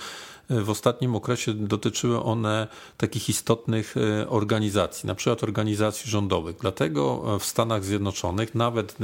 w 0.49 0.69
ostatnim 0.69 1.15
okresie 1.15 1.53
dotyczyły 1.53 2.23
one 2.23 2.58
takich 2.97 3.29
istotnych 3.29 3.95
organizacji, 4.29 5.07
na 5.07 5.15
przykład 5.15 5.43
organizacji 5.43 6.11
rządowych. 6.11 6.55
Dlatego 6.61 7.23
w 7.39 7.45
Stanach 7.45 7.83
Zjednoczonych 7.83 8.55
nawet 8.55 8.95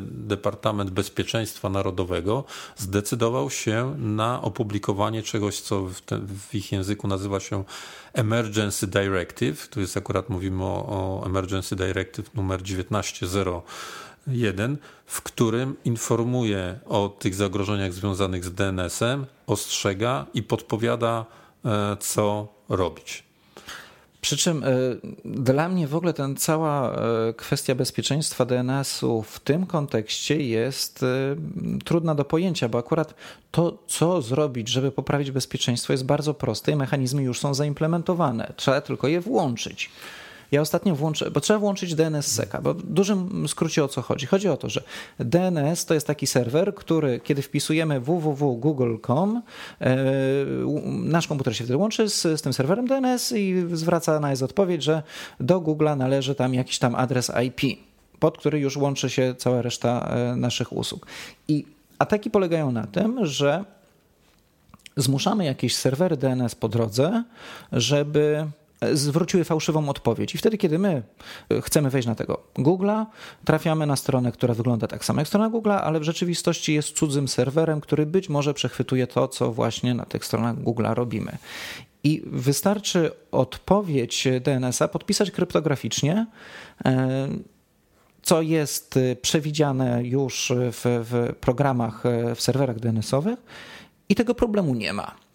Departament 0.00 0.90
Bezpieczeństwa 0.90 1.68
Narodowego 1.68 2.44
zdecydował 2.76 3.50
się 3.50 3.94
na 3.98 4.42
opublikowanie 4.42 5.22
czegoś, 5.22 5.60
co 5.60 5.82
w, 5.82 6.00
te, 6.00 6.18
w 6.18 6.54
ich 6.54 6.72
języku 6.72 7.08
nazywa 7.08 7.40
się 7.40 7.64
Emergency 8.12 8.86
Directive. 8.86 9.68
Tu 9.68 9.80
jest 9.80 9.96
akurat 9.96 10.28
mówimy 10.28 10.64
o, 10.64 10.86
o 10.88 11.22
Emergency 11.26 11.76
Directive 11.76 12.34
numer 12.34 12.62
1901, 12.62 14.76
w 15.06 15.22
którym 15.22 15.76
informuje 15.84 16.78
o 16.86 17.08
tych 17.08 17.34
zagrożeniach 17.34 17.92
związanych 17.92 18.44
z 18.44 18.54
DNS-em, 18.54 19.26
ostrzega 19.46 20.26
i 20.34 20.42
podpowiada, 20.42 21.20
e, 21.20 21.24
co 22.00 22.48
robić. 22.68 23.28
Przy 24.20 24.36
czym 24.36 24.64
e, 24.64 24.68
dla 25.24 25.68
mnie 25.68 25.86
w 25.86 25.94
ogóle 25.94 26.12
ten 26.12 26.36
cała 26.36 26.92
e, 26.92 27.32
kwestia 27.32 27.74
bezpieczeństwa 27.74 28.44
DNS-u 28.44 29.22
w 29.22 29.40
tym 29.40 29.66
kontekście 29.66 30.36
jest 30.42 31.02
e, 31.02 31.36
trudna 31.84 32.14
do 32.14 32.24
pojęcia, 32.24 32.68
bo 32.68 32.78
akurat 32.78 33.14
to, 33.50 33.78
co 33.86 34.22
zrobić, 34.22 34.68
żeby 34.68 34.92
poprawić 34.92 35.30
bezpieczeństwo, 35.30 35.92
jest 35.92 36.04
bardzo 36.04 36.34
proste 36.34 36.72
i 36.72 36.76
mechanizmy 36.76 37.22
już 37.22 37.40
są 37.40 37.54
zaimplementowane. 37.54 38.52
Trzeba 38.56 38.80
tylko 38.80 39.08
je 39.08 39.20
włączyć. 39.20 39.90
Ja 40.52 40.60
ostatnio 40.60 40.94
włączę, 40.94 41.30
bo 41.30 41.40
trzeba 41.40 41.58
włączyć 41.58 41.94
DNS-seka, 41.94 42.62
bo 42.62 42.74
w 42.74 42.82
dużym 42.82 43.48
skrócie 43.48 43.84
o 43.84 43.88
co 43.88 44.02
chodzi? 44.02 44.26
Chodzi 44.26 44.48
o 44.48 44.56
to, 44.56 44.68
że 44.68 44.82
DNS 45.18 45.84
to 45.84 45.94
jest 45.94 46.06
taki 46.06 46.26
serwer, 46.26 46.74
który 46.74 47.20
kiedy 47.20 47.42
wpisujemy 47.42 48.00
www.google.com, 48.00 49.42
e, 49.80 49.96
nasz 50.84 51.26
komputer 51.26 51.56
się 51.56 51.64
wtedy 51.64 51.76
łączy 51.76 52.08
z, 52.08 52.22
z 52.22 52.42
tym 52.42 52.52
serwerem 52.52 52.86
DNS 52.86 53.32
i 53.32 53.64
zwraca 53.72 54.20
na 54.20 54.30
jest 54.30 54.42
odpowiedź, 54.42 54.82
że 54.82 55.02
do 55.40 55.60
Google'a 55.60 55.96
należy 55.96 56.34
tam 56.34 56.54
jakiś 56.54 56.78
tam 56.78 56.94
adres 56.94 57.32
IP, 57.46 57.78
pod 58.18 58.38
który 58.38 58.60
już 58.60 58.76
łączy 58.76 59.10
się 59.10 59.34
cała 59.38 59.62
reszta 59.62 60.08
e, 60.10 60.36
naszych 60.36 60.72
usług. 60.72 61.06
I 61.48 61.64
ataki 61.98 62.30
polegają 62.30 62.72
na 62.72 62.86
tym, 62.86 63.26
że 63.26 63.64
zmuszamy 64.96 65.44
jakieś 65.44 65.76
serwery 65.76 66.16
DNS 66.16 66.54
po 66.54 66.68
drodze, 66.68 67.24
żeby 67.72 68.46
zwróciły 68.92 69.44
fałszywą 69.44 69.88
odpowiedź. 69.88 70.34
I 70.34 70.38
wtedy, 70.38 70.58
kiedy 70.58 70.78
my 70.78 71.02
e, 71.50 71.60
chcemy 71.60 71.90
wejść 71.90 72.08
na 72.08 72.14
tego 72.14 72.42
Google'a, 72.54 73.06
trafiamy 73.44 73.86
na 73.86 73.96
stronę, 73.96 74.32
która 74.32 74.54
wygląda 74.54 74.86
tak 74.86 75.04
samo 75.04 75.20
jak 75.20 75.28
strona 75.28 75.50
Google'a, 75.50 75.78
ale 75.78 76.00
w 76.00 76.02
rzeczywistości 76.02 76.74
jest 76.74 76.96
cudzym 76.96 77.28
serwerem, 77.28 77.80
który 77.80 78.06
być 78.06 78.28
może 78.28 78.54
przechwytuje 78.54 79.06
to, 79.06 79.28
co 79.28 79.52
właśnie 79.52 79.94
na 79.94 80.04
tych 80.04 80.24
stronach 80.24 80.56
Google'a 80.56 80.94
robimy. 80.94 81.38
I 82.04 82.22
wystarczy 82.26 83.10
odpowiedź 83.32 84.28
DNS-a 84.40 84.88
podpisać 84.88 85.30
kryptograficznie, 85.30 86.26
e, 86.84 87.28
co 88.22 88.42
jest 88.42 88.96
e, 88.96 89.16
przewidziane 89.16 90.04
już 90.04 90.52
w, 90.56 90.80
w 90.84 91.34
programach, 91.40 92.02
w 92.34 92.40
serwerach 92.40 92.80
DNS-owych, 92.80 93.38
i 94.08 94.14
tego 94.14 94.34
problemu 94.34 94.74
nie 94.74 94.92
ma. 94.92 95.27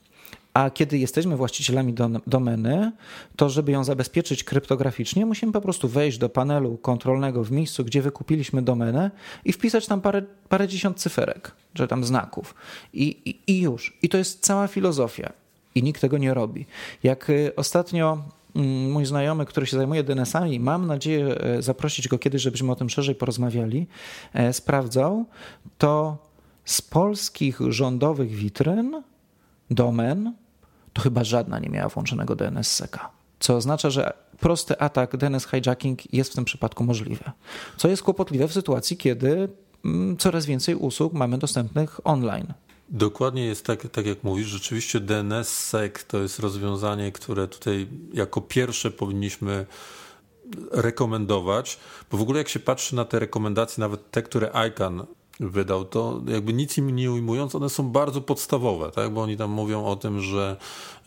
A 0.53 0.69
kiedy 0.69 0.97
jesteśmy 0.97 1.37
właścicielami 1.37 1.95
domeny, 2.27 2.91
to 3.35 3.49
żeby 3.49 3.71
ją 3.71 3.83
zabezpieczyć 3.83 4.43
kryptograficznie, 4.43 5.25
musimy 5.25 5.51
po 5.51 5.61
prostu 5.61 5.89
wejść 5.89 6.17
do 6.17 6.29
panelu 6.29 6.77
kontrolnego 6.77 7.43
w 7.43 7.51
miejscu, 7.51 7.85
gdzie 7.85 8.01
wykupiliśmy 8.01 8.61
domenę 8.61 9.11
i 9.45 9.53
wpisać 9.53 9.87
tam 9.87 10.01
parę, 10.01 10.21
parę 10.49 10.67
dziesiąt 10.67 10.97
cyferek, 10.97 11.51
czy 11.73 11.87
tam 11.87 12.03
znaków. 12.03 12.55
I, 12.93 13.03
i, 13.25 13.51
I 13.51 13.61
już. 13.61 13.97
I 14.01 14.09
to 14.09 14.17
jest 14.17 14.39
cała 14.39 14.67
filozofia. 14.67 15.33
I 15.75 15.83
nikt 15.83 16.01
tego 16.01 16.17
nie 16.17 16.33
robi. 16.33 16.65
Jak 17.03 17.29
y, 17.29 17.55
ostatnio 17.55 18.23
mm, 18.55 18.91
mój 18.91 19.05
znajomy, 19.05 19.45
który 19.45 19.65
się 19.65 19.77
zajmuje 19.77 20.03
DNS-ami, 20.03 20.59
mam 20.59 20.87
nadzieję 20.87 21.39
e, 21.39 21.61
zaprosić 21.61 22.07
go 22.07 22.17
kiedyś, 22.17 22.41
żebyśmy 22.41 22.71
o 22.71 22.75
tym 22.75 22.89
szerzej 22.89 23.15
porozmawiali, 23.15 23.87
e, 24.33 24.53
sprawdzał, 24.53 25.25
to 25.77 26.17
z 26.65 26.81
polskich 26.81 27.59
rządowych 27.69 28.31
witryn 28.31 29.03
domen 29.71 30.33
to 30.93 31.01
chyba 31.01 31.23
żadna 31.23 31.60
nie 31.60 31.69
miała 31.69 31.89
włączonego 31.89 32.36
DNS-seka. 32.36 33.10
Co 33.39 33.56
oznacza, 33.56 33.89
że 33.89 34.13
prosty 34.39 34.79
atak 34.79 35.17
DNS 35.17 35.47
hijacking 35.47 36.13
jest 36.13 36.32
w 36.32 36.36
tym 36.36 36.45
przypadku 36.45 36.84
możliwy. 36.84 37.23
Co 37.77 37.88
jest 37.88 38.03
kłopotliwe 38.03 38.47
w 38.47 38.53
sytuacji, 38.53 38.97
kiedy 38.97 39.49
mm, 39.86 40.17
coraz 40.17 40.45
więcej 40.45 40.75
usług 40.75 41.13
mamy 41.13 41.38
dostępnych 41.38 42.08
online. 42.08 42.53
Dokładnie 42.89 43.45
jest 43.45 43.65
tak, 43.65 43.88
tak 43.91 44.06
jak 44.06 44.23
mówisz. 44.23 44.47
Rzeczywiście 44.47 44.99
DNS-sec 44.99 46.03
to 46.08 46.17
jest 46.19 46.39
rozwiązanie, 46.39 47.12
które 47.12 47.47
tutaj 47.47 47.88
jako 48.13 48.41
pierwsze 48.41 48.91
powinniśmy 48.91 49.65
rekomendować, 50.71 51.79
bo 52.12 52.17
w 52.17 52.21
ogóle 52.21 52.38
jak 52.38 52.49
się 52.49 52.60
patrzy 52.60 52.95
na 52.95 53.06
te 53.06 53.19
rekomendacje, 53.19 53.82
nawet 53.82 54.12
te, 54.12 54.21
które 54.21 54.51
ICANN 54.69 55.06
wydał, 55.39 55.86
to 55.86 56.22
jakby 56.28 56.54
nic 56.54 56.78
im 56.78 56.96
nie 56.96 57.12
ujmując, 57.12 57.56
one 57.56 57.69
są 57.69 57.89
bardzo 57.89 58.22
podstawowe, 58.22 58.91
tak? 58.91 59.13
bo 59.13 59.22
oni 59.22 59.38
tam 59.38 59.52
mówią 59.52 59.86
o 59.86 59.96
tym, 59.96 60.22
że, 60.22 60.58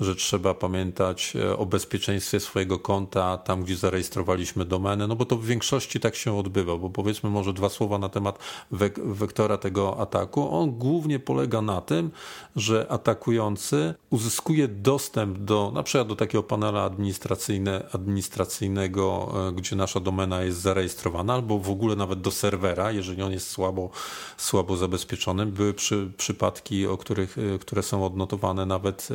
że 0.01 0.15
trzeba 0.15 0.55
pamiętać 0.55 1.37
e, 1.37 1.57
o 1.57 1.67
bezpieczeństwie 1.67 2.41
swojego 2.41 2.79
konta 2.79 3.39
tam, 3.39 3.65
gdzie 3.65 3.77
zarejestrowaliśmy 3.77 4.65
domenę, 4.65 5.07
no 5.07 5.17
bo 5.17 5.25
to 5.25 5.37
w 5.37 5.45
większości 5.45 6.01
tak 6.01 6.17
się 6.17 6.39
odbywa, 6.39 6.77
bo 6.77 6.91
powiedzmy 6.91 7.31
może 7.31 7.53
dwa 7.53 7.69
słowa 7.69 7.99
na 7.99 8.09
temat 8.09 8.39
wek 8.71 9.01
wektora 9.05 9.59
tego 9.59 10.01
ataku. 10.01 10.49
On 10.51 10.71
głównie 10.71 11.19
polega 11.19 11.63
na 11.63 11.81
tym, 11.81 12.11
że 12.57 12.87
atakujący 12.89 13.95
uzyskuje 14.11 14.69
dostęp 14.69 15.39
do, 15.39 15.71
na 15.75 15.83
przykład 15.83 16.09
do 16.09 16.17
takiego 16.17 16.43
panela 16.43 16.83
administracyjne, 16.83 17.89
administracyjnego, 17.93 19.33
e, 19.49 19.53
gdzie 19.53 19.77
nasza 19.77 20.01
domena 20.01 20.43
jest 20.43 20.61
zarejestrowana, 20.61 21.35
albo 21.35 21.59
w 21.59 21.71
ogóle 21.71 21.97
nawet 21.97 22.21
do 22.21 22.31
serwera, 22.31 22.93
jeżeli 22.93 23.23
on 23.23 23.33
jest 23.33 23.49
słabo 23.51 23.91
słabo 24.37 24.77
zabezpieczone. 24.77 25.47
Były 25.47 25.75
przy, 25.75 26.11
przypadki, 26.17 26.87
o 26.87 26.97
których, 26.97 27.39
y, 27.39 27.59
które 27.59 27.83
są 27.83 28.07
odnotowane 28.07 28.67
nawet 28.67 29.09
y, 29.11 29.15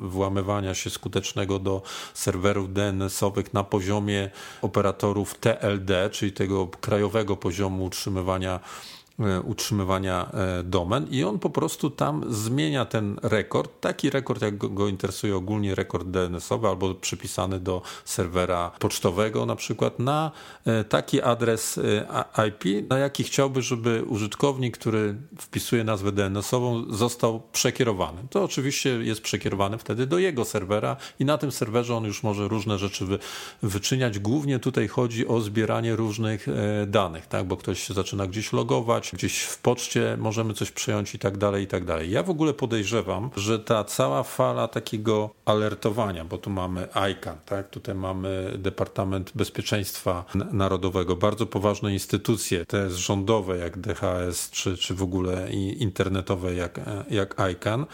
włamywania 0.00 0.74
się 0.74 0.90
skutecznego 0.90 1.58
do 1.58 1.82
serwerów 2.14 2.72
DNS-owych 2.72 3.54
na 3.54 3.64
poziomie 3.64 4.30
operatorów 4.62 5.34
TLD, 5.38 6.10
czyli 6.12 6.32
tego 6.32 6.66
krajowego 6.66 7.36
poziomu 7.36 7.84
utrzymywania 7.84 8.60
E, 8.60 8.99
utrzymywania 9.44 10.30
e, 10.32 10.62
domen 10.62 11.06
i 11.10 11.24
on 11.24 11.38
po 11.38 11.50
prostu 11.50 11.90
tam 11.90 12.24
zmienia 12.28 12.84
ten 12.84 13.16
rekord, 13.22 13.80
taki 13.80 14.10
rekord 14.10 14.42
jak 14.42 14.56
go 14.56 14.88
interesuje 14.88 15.36
ogólnie 15.36 15.74
rekord 15.74 16.08
DNS-owy 16.08 16.68
albo 16.68 16.94
przypisany 16.94 17.60
do 17.60 17.82
serwera 18.04 18.70
pocztowego 18.78 19.46
na 19.46 19.56
przykład 19.56 19.98
na 19.98 20.30
e, 20.66 20.84
taki 20.84 21.22
adres 21.22 21.80
IP, 22.48 22.88
na 22.90 22.98
jaki 22.98 23.24
chciałby, 23.24 23.62
żeby 23.62 24.04
użytkownik, 24.04 24.78
który 24.78 25.14
wpisuje 25.38 25.84
nazwę 25.84 26.12
DNS-ową 26.12 26.84
został 26.90 27.42
przekierowany. 27.52 28.22
To 28.30 28.44
oczywiście 28.44 28.90
jest 28.90 29.20
przekierowany 29.20 29.78
wtedy 29.78 30.06
do 30.06 30.18
jego 30.18 30.44
serwera 30.44 30.96
i 31.18 31.24
na 31.24 31.38
tym 31.38 31.52
serwerze 31.52 31.96
on 31.96 32.04
już 32.04 32.22
może 32.22 32.48
różne 32.48 32.78
rzeczy 32.78 33.04
wy, 33.04 33.18
wyczyniać. 33.62 34.18
Głównie 34.18 34.58
tutaj 34.58 34.88
chodzi 34.88 35.28
o 35.28 35.40
zbieranie 35.40 35.96
różnych 35.96 36.46
danych, 36.86 37.26
tak? 37.26 37.46
bo 37.46 37.56
ktoś 37.56 37.82
się 37.82 37.94
zaczyna 37.94 38.26
gdzieś 38.26 38.52
logować, 38.52 39.09
gdzieś 39.12 39.40
w 39.42 39.58
poczcie 39.58 40.16
możemy 40.20 40.54
coś 40.54 40.70
przejąć 40.70 41.14
i 41.14 41.18
tak 41.18 41.38
dalej, 41.38 41.64
i 41.64 41.66
tak 41.66 41.84
dalej. 41.84 42.10
Ja 42.10 42.22
w 42.22 42.30
ogóle 42.30 42.54
podejrzewam, 42.54 43.30
że 43.36 43.58
ta 43.58 43.84
cała 43.84 44.22
fala 44.22 44.68
takiego 44.68 45.30
alertowania, 45.44 46.24
bo 46.24 46.38
tu 46.38 46.50
mamy 46.50 46.88
ICAN, 47.12 47.36
tak? 47.46 47.70
tutaj 47.70 47.94
mamy 47.94 48.54
Departament 48.58 49.32
Bezpieczeństwa 49.34 50.24
Narodowego, 50.52 51.16
bardzo 51.16 51.46
poważne 51.46 51.92
instytucje, 51.92 52.66
te 52.66 52.90
rządowe 52.90 53.58
jak 53.58 53.78
DHS, 53.78 54.50
czy, 54.50 54.76
czy 54.76 54.94
w 54.94 55.02
ogóle 55.02 55.50
internetowe 55.52 56.54
jak, 56.54 56.80
jak 57.10 57.36
ICAN, 57.52 57.86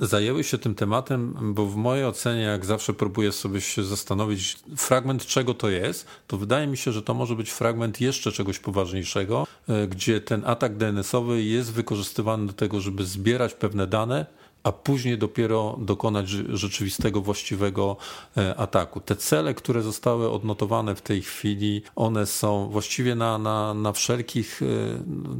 zajęły 0.00 0.44
się 0.44 0.58
tym 0.58 0.74
tematem, 0.74 1.34
bo 1.54 1.66
w 1.66 1.76
mojej 1.76 2.04
ocenie, 2.04 2.42
jak 2.42 2.64
zawsze 2.64 2.94
próbuję 2.94 3.32
sobie 3.32 3.60
się 3.60 3.84
zastanowić, 3.84 4.56
fragment 4.76 5.26
czego 5.26 5.54
to 5.54 5.70
jest, 5.70 6.06
to 6.26 6.38
wydaje 6.38 6.66
mi 6.66 6.76
się, 6.76 6.92
że 6.92 7.02
to 7.02 7.14
może 7.14 7.34
być 7.34 7.50
fragment 7.50 8.00
jeszcze 8.00 8.32
czegoś 8.32 8.58
poważniejszego, 8.58 9.46
e, 9.68 9.86
gdzie 9.86 10.20
ten 10.20 10.42
atak 10.46 10.76
DNS-owy 10.76 11.42
jest 11.42 11.72
wykorzystywany 11.72 12.46
do 12.46 12.52
tego, 12.52 12.80
żeby 12.80 13.04
zbierać 13.04 13.54
pewne 13.54 13.86
dane, 13.86 14.26
a 14.68 14.72
później 14.72 15.18
dopiero 15.18 15.76
dokonać 15.80 16.28
rzeczywistego, 16.28 17.20
właściwego 17.20 17.96
e, 18.36 18.56
ataku. 18.56 19.00
Te 19.00 19.16
cele, 19.16 19.54
które 19.54 19.82
zostały 19.82 20.30
odnotowane 20.30 20.94
w 20.94 21.02
tej 21.02 21.22
chwili, 21.22 21.82
one 21.96 22.26
są 22.26 22.68
właściwie 22.68 23.14
na, 23.14 23.38
na, 23.38 23.74
na 23.74 23.92
wszelkich, 23.92 24.60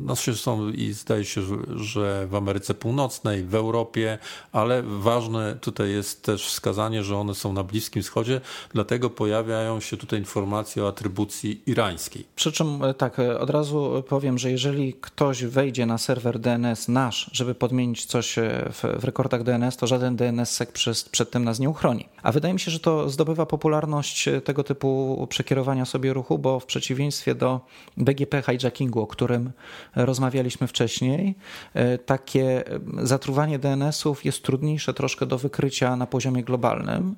znaczy 0.05 0.37
są 0.37 0.69
i 0.69 0.93
zdaje 0.93 1.25
się, 1.25 1.41
że 1.77 2.27
w 2.31 2.35
Ameryce 2.35 2.75
Północnej, 2.75 3.45
w 3.45 3.55
Europie, 3.55 4.19
ale 4.53 4.83
ważne 4.83 5.57
tutaj 5.61 5.91
jest 5.91 6.23
też 6.23 6.47
wskazanie, 6.47 7.05
że 7.05 7.17
one 7.17 7.35
są 7.35 7.53
na 7.53 7.65
Bliskim 7.65 8.03
Wschodzie, 8.03 8.41
dlatego 8.73 9.11
pojawiają 9.11 9.81
się 9.81 9.97
tutaj 9.97 10.19
informacje 10.19 10.85
o 10.85 10.89
atrybucji 10.89 11.63
irańskiej. 11.67 12.25
Przy 12.37 12.53
czym 12.53 12.85
e, 12.85 12.95
tak, 12.95 13.19
od 13.19 13.51
razu 13.51 14.03
powiem, 14.09 14.39
że 14.39 14.51
jeżeli 14.51 14.95
ktoś 15.01 15.45
wejdzie 15.45 15.87
na 15.87 15.99
serwer 15.99 16.39
DNS 16.39 16.89
nasz, 16.89 17.31
żeby 17.33 17.55
podmienić 17.55 18.05
coś 18.05 18.37
w, 18.73 19.01
w 19.01 19.05
rekordach 19.19 19.43
DNS, 19.43 19.77
to 19.77 19.87
żaden 19.87 20.17
DNSSEC 20.17 20.73
przed, 20.73 21.09
przed 21.09 21.31
tym 21.31 21.45
nas 21.45 21.59
nie 21.59 21.71
uchroni. 21.71 22.09
A 22.23 22.33
wydaje 22.33 22.55
mi 22.55 22.61
się, 22.61 22.71
że 22.71 22.81
to 22.81 23.11
zdobywa 23.11 23.47
popularność 23.47 24.29
tego 24.45 24.65
typu 24.65 25.27
przekierowania 25.31 25.85
sobie 25.85 26.13
ruchu, 26.13 26.39
bo 26.39 26.61
w 26.61 26.67
przeciwieństwie 26.67 27.35
do 27.35 27.61
BGP 27.97 28.43
hijackingu, 28.43 29.01
o 29.03 29.07
którym 29.07 29.51
rozmawialiśmy 29.97 30.67
wcześniej, 30.67 31.35
e, 31.75 31.99
takie 31.99 32.65
zatruwanie 33.03 33.59
DNS-ów 33.59 34.25
jest 34.25 34.43
trudniejsze 34.43 34.95
troszkę 34.95 35.27
do 35.27 35.39
wykrycia 35.39 35.97
na 35.97 36.07
poziomie 36.07 36.45
globalnym 36.45 37.15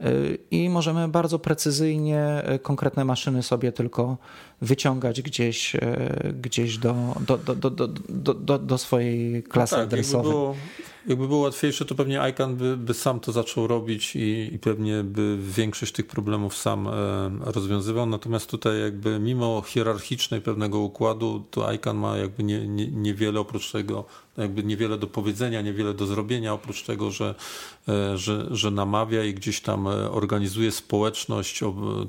e, 0.00 0.04
i 0.50 0.68
możemy 0.68 1.08
bardzo 1.08 1.38
precyzyjnie 1.38 2.22
e, 2.22 2.58
konkretne 2.58 3.04
maszyny 3.04 3.42
sobie 3.42 3.72
tylko 3.72 4.16
wyciągać 4.62 5.22
gdzieś, 5.22 5.76
gdzieś 6.42 6.78
do, 6.78 6.94
do, 7.26 7.38
do, 7.38 7.54
do, 7.54 7.70
do, 7.70 8.34
do, 8.34 8.58
do 8.58 8.78
swojej 8.78 9.42
klasy 9.42 9.74
no 9.74 9.78
tak, 9.78 9.86
adresowej. 9.86 10.26
Jakby 10.26 10.40
było, 10.40 10.54
jakby 11.06 11.28
było 11.28 11.40
łatwiejsze, 11.40 11.84
to 11.84 11.94
pewnie 11.94 12.20
ICANN 12.30 12.56
by, 12.56 12.76
by 12.76 12.94
sam 12.94 13.20
to 13.20 13.32
zaczął 13.32 13.66
robić 13.66 14.16
i, 14.16 14.54
i, 14.54 14.58
pewnie 14.58 15.04
by 15.04 15.38
większość 15.40 15.92
tych 15.92 16.06
problemów 16.06 16.56
sam 16.56 16.88
e, 16.88 16.90
rozwiązywał. 17.40 18.06
Natomiast 18.06 18.50
tutaj 18.50 18.80
jakby 18.80 19.18
mimo 19.18 19.62
hierarchicznej 19.66 20.40
pewnego 20.40 20.78
układu, 20.78 21.44
to 21.50 21.72
ICANN 21.72 21.96
ma 21.96 22.16
jakby 22.16 22.42
nie, 22.42 22.68
nie, 22.68 22.88
niewiele 22.88 23.40
oprócz 23.40 23.72
tego 23.72 24.04
jakby 24.42 24.62
niewiele 24.62 24.98
do 24.98 25.06
powiedzenia, 25.06 25.62
niewiele 25.62 25.94
do 25.94 26.06
zrobienia, 26.06 26.52
oprócz 26.52 26.82
tego, 26.82 27.10
że, 27.10 27.34
e, 27.88 28.18
że, 28.18 28.46
że 28.50 28.70
namawia 28.70 29.24
i 29.24 29.34
gdzieś 29.34 29.60
tam 29.60 29.88
e, 29.88 30.10
organizuje 30.10 30.72
społeczność 30.72 31.60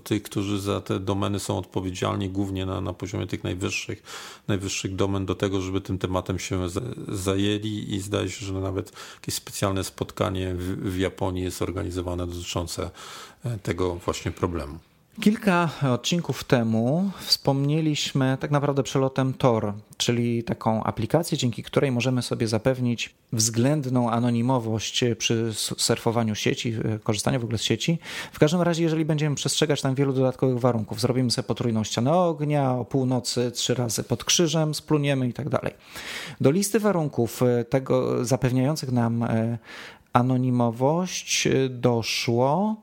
tych, 0.03 0.23
którzy 0.23 0.59
za 0.59 0.81
te 0.81 0.99
domeny 0.99 1.39
są 1.39 1.57
odpowiedzialni, 1.57 2.29
głównie 2.29 2.65
na, 2.65 2.81
na 2.81 2.93
poziomie 2.93 3.27
tych 3.27 3.43
najwyższych, 3.43 4.03
najwyższych 4.47 4.95
domen, 4.95 5.25
do 5.25 5.35
tego, 5.35 5.61
żeby 5.61 5.81
tym 5.81 5.97
tematem 5.97 6.39
się 6.39 6.67
zajęli 7.07 7.95
i 7.95 7.99
zdaje 7.99 8.29
się, 8.29 8.45
że 8.45 8.53
nawet 8.53 8.91
jakieś 9.15 9.35
specjalne 9.35 9.83
spotkanie 9.83 10.55
w, 10.55 10.91
w 10.93 10.97
Japonii 10.97 11.43
jest 11.43 11.61
organizowane 11.61 12.27
dotyczące 12.27 12.91
e, 13.45 13.57
tego 13.57 13.95
właśnie 13.95 14.31
problemu. 14.31 14.90
Kilka 15.19 15.69
odcinków 15.93 16.43
temu 16.43 17.11
wspomnieliśmy 17.19 18.37
tak 18.39 18.51
naprawdę 18.51 18.83
przelotem 18.83 19.33
Tor, 19.33 19.73
czyli 19.97 20.43
taką 20.43 20.83
aplikację, 20.83 21.37
dzięki 21.37 21.63
której 21.63 21.91
możemy 21.91 22.21
sobie 22.21 22.47
zapewnić 22.47 23.15
względną 23.33 24.09
anonimowość 24.09 25.03
przy 25.17 25.53
surfowaniu 25.53 26.35
sieci, 26.35 26.73
korzystaniu 27.03 27.39
w 27.39 27.43
ogóle 27.43 27.57
z 27.57 27.63
sieci. 27.63 27.99
W 28.33 28.39
każdym 28.39 28.61
razie, 28.61 28.83
jeżeli 28.83 29.05
będziemy 29.05 29.35
przestrzegać 29.35 29.81
tam 29.81 29.95
wielu 29.95 30.13
dodatkowych 30.13 30.59
warunków, 30.59 31.01
zrobimy 31.01 31.31
sobie 31.31 31.47
potrójną 31.47 31.83
ścianę 31.83 32.13
ognia, 32.13 32.71
o 32.71 32.85
północy 32.85 33.51
trzy 33.51 33.73
razy 33.73 34.03
pod 34.03 34.23
krzyżem, 34.23 34.75
spluniemy 34.75 35.27
i 35.27 35.33
tak 35.33 35.49
dalej. 35.49 35.73
Do 36.41 36.51
listy 36.51 36.79
warunków 36.79 37.41
tego 37.69 38.25
zapewniających 38.25 38.91
nam 38.91 39.23
e, 39.23 39.57
anonimowość 40.13 41.47
doszło 41.69 42.75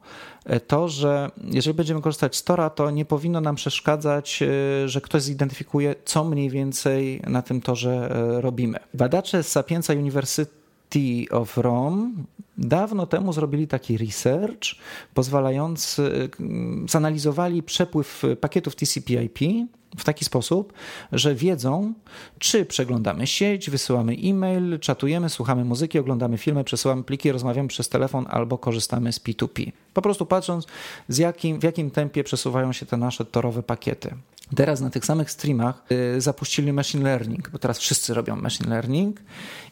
to, 0.66 0.88
że 0.88 1.30
jeżeli 1.44 1.74
będziemy 1.74 2.00
korzystać 2.00 2.37
z 2.37 2.44
Tora, 2.44 2.70
to 2.70 2.90
nie 2.90 3.04
powinno 3.04 3.40
nam 3.40 3.54
przeszkadzać, 3.54 4.42
e, 4.42 4.88
że 4.88 5.00
ktoś 5.00 5.22
zidentyfikuje, 5.22 5.94
co 6.04 6.24
mniej 6.24 6.50
więcej 6.50 7.20
na 7.26 7.42
tym 7.42 7.61
torze 7.61 8.11
e, 8.11 8.40
robimy. 8.40 8.78
Badacze 8.94 9.42
z 9.42 9.48
Sapienza 9.48 9.92
University 9.92 11.24
of 11.30 11.56
Rome 11.56 12.11
dawno 12.59 13.07
temu 13.07 13.33
zrobili 13.33 13.68
taki 13.68 13.99
research 13.99 14.75
pozwalający, 15.14 16.03
e, 16.03 16.88
zanalizowali 16.88 17.62
przepływ 17.62 18.23
pakietów 18.40 18.77
TCP/IP 18.77 19.68
w 19.97 20.05
taki 20.05 20.25
sposób, 20.25 20.73
że 21.12 21.35
wiedzą, 21.35 21.94
czy 22.38 22.64
przeglądamy 22.64 23.27
sieć, 23.27 23.71
wysyłamy 23.71 24.16
e-mail, 24.25 24.79
czatujemy, 24.79 25.29
słuchamy 25.29 25.64
muzyki, 25.64 25.99
oglądamy 25.99 26.38
filmy, 26.38 26.64
przesyłamy 26.64 27.05
pliki, 27.05 27.33
rozmawiamy 27.33 27.68
przez 27.68 27.88
telefon 27.88 28.27
albo 28.31 28.59
korzystamy 28.59 29.12
z 29.12 29.21
P2P. 29.21 29.73
Po 29.94 30.03
prostu 30.03 30.27
patrząc, 30.27 30.66
z 31.09 31.18
jakim, 31.18 31.61
w 31.61 31.62
jakim 31.62 31.90
tempie 31.90 32.25
przesuwają 32.25 32.73
się 32.73 32.87
te 32.87 32.97
nasze 32.97 33.25
torowe 33.25 33.62
pakiety. 33.62 34.14
Teraz 34.56 34.80
na 34.80 34.90
tych 34.90 35.06
samych 35.06 35.30
streamach 35.30 35.82
y, 36.16 36.20
zapuścili 36.20 36.72
machine 36.72 37.04
learning, 37.04 37.50
bo 37.50 37.58
teraz 37.58 37.78
wszyscy 37.78 38.14
robią 38.14 38.37
machine 38.37 38.70
learning 38.70 39.20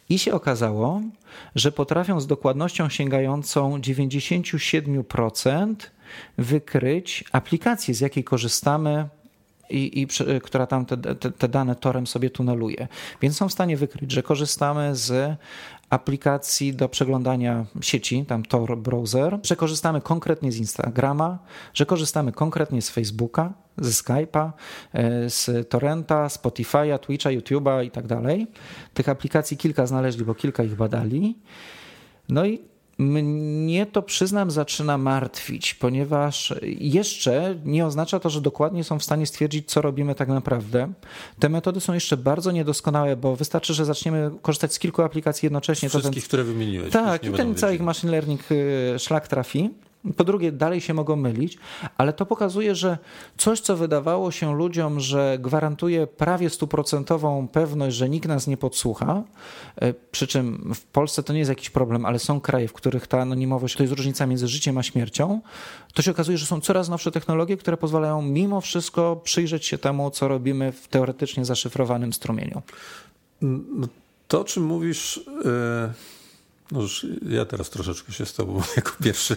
i 0.08 0.18
się 0.18 0.34
okazało, 0.34 1.00
że 1.54 1.72
potrafią 1.72 2.20
z 2.20 2.26
dokładnością 2.26 2.88
sięgającą 2.88 3.78
97% 3.78 5.74
wykryć 6.38 7.24
aplikację, 7.32 7.94
z 7.94 8.00
jakiej 8.00 8.24
korzystamy 8.24 9.08
i, 9.70 10.02
i 10.02 10.06
która 10.40 10.66
tam 10.66 10.86
te, 10.86 10.96
te, 10.96 11.30
te, 11.32 11.48
dane 11.48 11.74
torem 11.76 12.06
sobie 12.06 12.30
tuneluje. 12.30 12.88
Więc 13.22 13.36
są 13.36 13.48
w 13.48 13.52
stanie 13.52 13.76
wykryć, 13.76 14.12
że 14.12 14.22
korzystamy 14.22 14.96
z 14.96 15.36
aplikacji 15.90 16.74
do 16.74 16.88
przeglądania 16.88 17.66
sieci, 17.80 18.24
tam 18.24 18.44
Tor 18.44 18.78
browser, 18.78 19.38
że 19.42 19.56
korzystamy 19.56 20.00
konkretnie 20.00 20.52
z 20.52 20.56
Instagrama, 20.56 21.38
że 21.74 21.86
korzystamy 21.86 22.32
konkretnie 22.32 22.82
z 22.82 22.90
Facebooka, 22.90 23.52
ze 23.78 23.90
Skype'a, 23.90 24.52
e, 24.92 25.30
z 25.30 25.68
Torrenta, 25.68 26.26
Spotify'a, 26.26 26.98
Twitcha, 26.98 27.30
YouTube'a 27.30 27.84
i 27.84 27.90
tak 27.90 28.06
dalej. 28.06 28.46
Tych 28.94 29.08
aplikacji 29.08 29.56
kilka 29.56 29.86
znaleźli, 29.86 30.24
bo 30.24 30.34
kilka 30.34 30.62
ich 30.62 30.74
badali. 30.74 31.36
No 32.28 32.44
i 32.44 32.60
mnie 32.98 33.86
to 33.86 34.02
przyznam 34.02 34.50
zaczyna 34.50 34.98
martwić, 34.98 35.74
ponieważ 35.74 36.54
jeszcze 36.78 37.54
nie 37.64 37.86
oznacza 37.86 38.20
to, 38.20 38.30
że 38.30 38.40
dokładnie 38.40 38.84
są 38.84 38.98
w 38.98 39.04
stanie 39.04 39.26
stwierdzić, 39.26 39.70
co 39.70 39.82
robimy 39.82 40.14
tak 40.14 40.28
naprawdę. 40.28 40.92
Te 41.38 41.48
metody 41.48 41.80
są 41.80 41.94
jeszcze 41.94 42.16
bardzo 42.16 42.52
niedoskonałe, 42.52 43.16
bo 43.16 43.36
wystarczy, 43.36 43.74
że 43.74 43.84
zaczniemy 43.84 44.30
korzystać 44.42 44.74
z 44.74 44.78
kilku 44.78 45.02
aplikacji 45.02 45.46
jednocześnie. 45.46 45.88
Wszystkich, 45.88 46.22
ten... 46.22 46.28
które 46.28 46.44
wymieniłeś. 46.44 46.92
Tak, 46.92 47.24
i 47.24 47.30
ten 47.30 47.54
cały 47.54 47.78
machine 47.78 48.12
learning 48.12 48.40
y, 48.52 48.98
szlak 48.98 49.28
trafi. 49.28 49.70
Po 50.16 50.24
drugie, 50.24 50.52
dalej 50.52 50.80
się 50.80 50.94
mogą 50.94 51.16
mylić, 51.16 51.58
ale 51.98 52.12
to 52.12 52.26
pokazuje, 52.26 52.74
że 52.74 52.98
coś, 53.36 53.60
co 53.60 53.76
wydawało 53.76 54.30
się 54.30 54.54
ludziom, 54.54 55.00
że 55.00 55.38
gwarantuje 55.40 56.06
prawie 56.06 56.50
stuprocentową 56.50 57.48
pewność, 57.48 57.96
że 57.96 58.08
nikt 58.08 58.28
nas 58.28 58.46
nie 58.46 58.56
podsłucha, 58.56 59.22
e, 59.76 59.94
przy 59.94 60.26
czym 60.26 60.72
w 60.74 60.82
Polsce 60.84 61.22
to 61.22 61.32
nie 61.32 61.38
jest 61.38 61.48
jakiś 61.48 61.70
problem, 61.70 62.06
ale 62.06 62.18
są 62.18 62.40
kraje, 62.40 62.68
w 62.68 62.72
których 62.72 63.06
ta 63.06 63.20
anonimowość 63.20 63.76
to 63.76 63.82
jest 63.82 63.94
różnica 63.94 64.26
między 64.26 64.48
życiem 64.48 64.78
a 64.78 64.82
śmiercią, 64.82 65.40
to 65.94 66.02
się 66.02 66.10
okazuje, 66.10 66.38
że 66.38 66.46
są 66.46 66.60
coraz 66.60 66.88
nowsze 66.88 67.12
technologie, 67.12 67.56
które 67.56 67.76
pozwalają 67.76 68.22
mimo 68.22 68.60
wszystko 68.60 69.20
przyjrzeć 69.24 69.66
się 69.66 69.78
temu, 69.78 70.10
co 70.10 70.28
robimy 70.28 70.72
w 70.72 70.88
teoretycznie 70.88 71.44
zaszyfrowanym 71.44 72.12
strumieniu. 72.12 72.62
No, 73.40 73.88
to, 74.28 74.40
o 74.40 74.44
czym 74.44 74.64
mówisz. 74.64 75.20
Yy 75.44 76.15
no 76.72 76.82
już 76.82 77.06
ja 77.28 77.44
teraz 77.44 77.70
troszeczkę 77.70 78.12
się 78.12 78.26
z 78.26 78.34
tobą 78.34 78.62
jako 78.76 78.92
pierwszy 79.02 79.36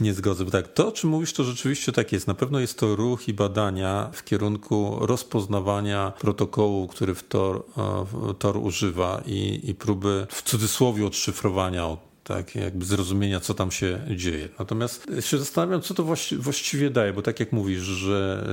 nie 0.00 0.14
zgodzę. 0.14 0.44
Bo 0.44 0.50
tak, 0.50 0.72
to 0.72 0.88
o 0.88 0.92
czym 0.92 1.10
mówisz, 1.10 1.32
to 1.32 1.44
rzeczywiście 1.44 1.92
tak 1.92 2.12
jest. 2.12 2.26
Na 2.26 2.34
pewno 2.34 2.60
jest 2.60 2.78
to 2.78 2.96
ruch 2.96 3.28
i 3.28 3.34
badania 3.34 4.10
w 4.12 4.24
kierunku 4.24 4.98
rozpoznawania 5.00 6.12
protokołu, 6.20 6.86
który 6.86 7.14
w 7.14 7.22
Tor, 7.22 7.62
e, 7.76 8.34
Tor 8.38 8.56
używa 8.56 9.22
i, 9.26 9.60
i 9.64 9.74
próby 9.74 10.26
w 10.30 10.42
cudzysłowie 10.42 11.06
odszyfrowania 11.06 11.86
tak, 12.26 12.54
jakby 12.54 12.84
zrozumienia, 12.84 13.40
co 13.40 13.54
tam 13.54 13.70
się 13.70 14.00
dzieje. 14.16 14.48
Natomiast 14.58 15.06
się 15.20 15.38
zastanawiam, 15.38 15.80
co 15.80 15.94
to 15.94 16.04
właściwie 16.38 16.90
daje, 16.90 17.12
bo 17.12 17.22
tak 17.22 17.40
jak 17.40 17.52
mówisz, 17.52 17.82
że 17.82 18.46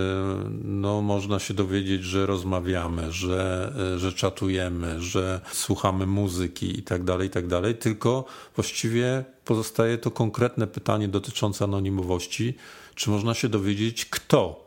e, 0.46 0.50
no, 0.64 1.02
można 1.02 1.40
się 1.40 1.54
dowiedzieć, 1.54 2.04
że 2.04 2.26
rozmawiamy, 2.26 3.12
że, 3.12 3.74
e, 3.96 4.00
że 4.00 4.14
czatujemy, 4.14 5.02
że 5.02 5.42
słuchamy 5.52 6.06
muzyki 6.06 6.80
i 6.80 6.84
tak 6.84 7.04
dalej, 7.04 7.28
i 7.28 7.32
tak 7.32 7.48
dalej, 7.48 7.76
tylko 7.76 8.26
właściwie 8.56 9.24
pozostaje 9.46 9.98
to 9.98 10.12
konkretne 10.12 10.68
pytanie 10.68 11.08
dotyczące 11.08 11.64
anonimowości, 11.64 12.54
czy 12.96 13.10
można 13.10 13.34
się 13.34 13.50
dowiedzieć, 13.50 14.06
kto 14.06 14.63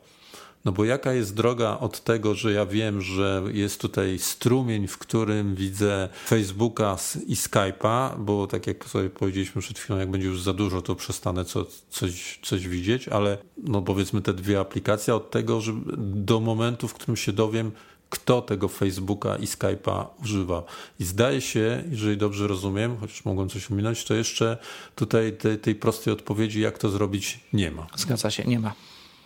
no 0.65 0.71
bo 0.71 0.85
jaka 0.85 1.13
jest 1.13 1.35
droga 1.35 1.77
od 1.79 2.03
tego, 2.03 2.35
że 2.35 2.51
ja 2.51 2.65
wiem, 2.65 3.01
że 3.01 3.43
jest 3.53 3.81
tutaj 3.81 4.19
strumień, 4.19 4.87
w 4.87 4.97
którym 4.97 5.55
widzę 5.55 6.09
Facebooka 6.25 6.97
i 7.27 7.35
Skype'a, 7.35 8.19
bo 8.19 8.47
tak 8.47 8.67
jak 8.67 8.85
sobie 8.85 9.09
powiedzieliśmy 9.09 9.61
przed 9.61 9.79
chwilą, 9.79 9.99
jak 9.99 10.11
będzie 10.11 10.27
już 10.27 10.41
za 10.41 10.53
dużo, 10.53 10.81
to 10.81 10.95
przestanę 10.95 11.45
co, 11.45 11.65
coś, 11.89 12.39
coś 12.43 12.67
widzieć, 12.67 13.07
ale 13.07 13.37
no 13.57 13.81
powiedzmy 13.81 14.21
te 14.21 14.33
dwie 14.33 14.59
aplikacje 14.59 15.15
od 15.15 15.31
tego, 15.31 15.61
że 15.61 15.73
do 15.97 16.39
momentu, 16.39 16.87
w 16.87 16.93
którym 16.93 17.17
się 17.17 17.33
dowiem, 17.33 17.71
kto 18.09 18.41
tego 18.41 18.67
Facebooka 18.67 19.35
i 19.35 19.45
Skype'a 19.45 20.05
używa. 20.23 20.63
I 20.99 21.03
zdaje 21.05 21.41
się, 21.41 21.83
jeżeli 21.89 22.17
dobrze 22.17 22.47
rozumiem, 22.47 22.97
chociaż 22.97 23.25
mogłem 23.25 23.49
coś 23.49 23.71
ominąć, 23.71 24.03
to 24.03 24.13
jeszcze 24.13 24.57
tutaj 24.95 25.37
tej, 25.37 25.57
tej 25.57 25.75
prostej 25.75 26.13
odpowiedzi, 26.13 26.61
jak 26.61 26.77
to 26.77 26.89
zrobić, 26.89 27.39
nie 27.53 27.71
ma. 27.71 27.87
Zgadza 27.95 28.31
się, 28.31 28.43
nie 28.43 28.59
ma. 28.59 28.73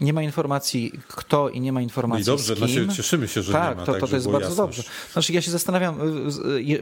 Nie 0.02 0.14
ma 0.14 0.24
informacji 0.24 0.92
kto 1.08 1.50
i 1.50 1.62
nie 1.62 1.72
ma 1.72 1.82
informacji 1.82 2.26
no 2.28 2.34
i 2.34 2.38
dobrze, 2.38 2.56
z 2.56 2.60
kim. 2.60 2.84
Znaczy, 2.84 2.98
cieszymy 2.98 3.28
się, 3.28 3.42
że 3.42 3.54
tak, 3.54 3.70
nie 3.70 3.76
ma. 3.76 3.86
To, 3.86 3.94
to, 3.94 4.08
to 4.08 4.16
jest 4.16 4.32
bardzo 4.32 4.50
jasność. 4.50 4.78
dobrze. 4.78 4.92
Znaczy 5.14 5.34
ja 5.34 5.42
się 5.42 5.52
zastanawiam, 5.52 6.00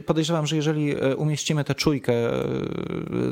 podejrzewam, 0.06 0.46
że 0.46 0.56
jeżeli 0.56 0.96
umieścimy 1.16 1.64
tę 1.64 1.74
czujkę 1.74 2.12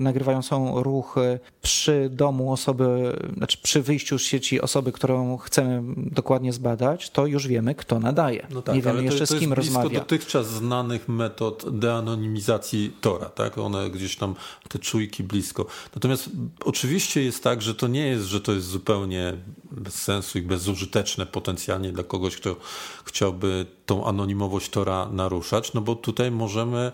nagrywającą 0.01 0.83
ruch 0.83 1.16
przy 1.62 2.09
domu 2.12 2.53
osoby, 2.53 3.16
znaczy 3.37 3.59
przy 3.62 3.83
wyjściu 3.83 4.18
z 4.18 4.22
sieci 4.22 4.61
osoby, 4.61 4.92
którą 4.92 5.37
chcemy 5.37 5.94
dokładnie 5.96 6.53
zbadać, 6.53 7.11
to 7.11 7.27
już 7.27 7.46
wiemy, 7.46 7.74
kto 7.74 8.01
nadaje. 8.01 8.46
No 8.51 8.62
tak, 8.62 8.74
nie 8.74 8.83
wiemy 8.83 9.05
jeszcze 9.05 9.27
to, 9.27 9.27
to 9.27 9.37
z 9.37 9.40
kim 9.40 9.53
rozmawia. 9.53 10.01
dotychczas 10.01 10.46
znanych 10.46 11.09
metod 11.09 11.79
deanonimizacji 11.79 12.92
Tora, 13.01 13.27
tak? 13.27 13.59
One 13.59 13.90
gdzieś 13.90 14.16
tam, 14.16 14.35
te 14.68 14.79
czujki 14.79 15.22
blisko. 15.22 15.66
Natomiast 15.94 16.31
oczywiście 16.64 17.22
jest 17.22 17.44
tak, 17.44 17.62
że 17.62 17.74
to 17.74 17.88
nie 17.88 18.07
jest, 18.07 18.24
że 18.24 18.40
to 18.40 18.53
jest 18.53 18.66
zupełnie 18.66 19.35
bez 19.81 19.95
sensu 19.95 20.38
i 20.38 20.43
bezużyteczne 20.43 21.27
potencjalnie 21.27 21.93
dla 21.93 22.05
kogoś, 22.05 22.37
kto 22.37 22.57
chciałby 23.05 23.67
tą 23.87 24.07
anonimowość 24.07 24.71
Tora 24.71 25.09
naruszać, 25.12 25.73
no 25.75 25.81
bo 25.81 25.95
tutaj 25.95 26.31
możemy 26.31 26.93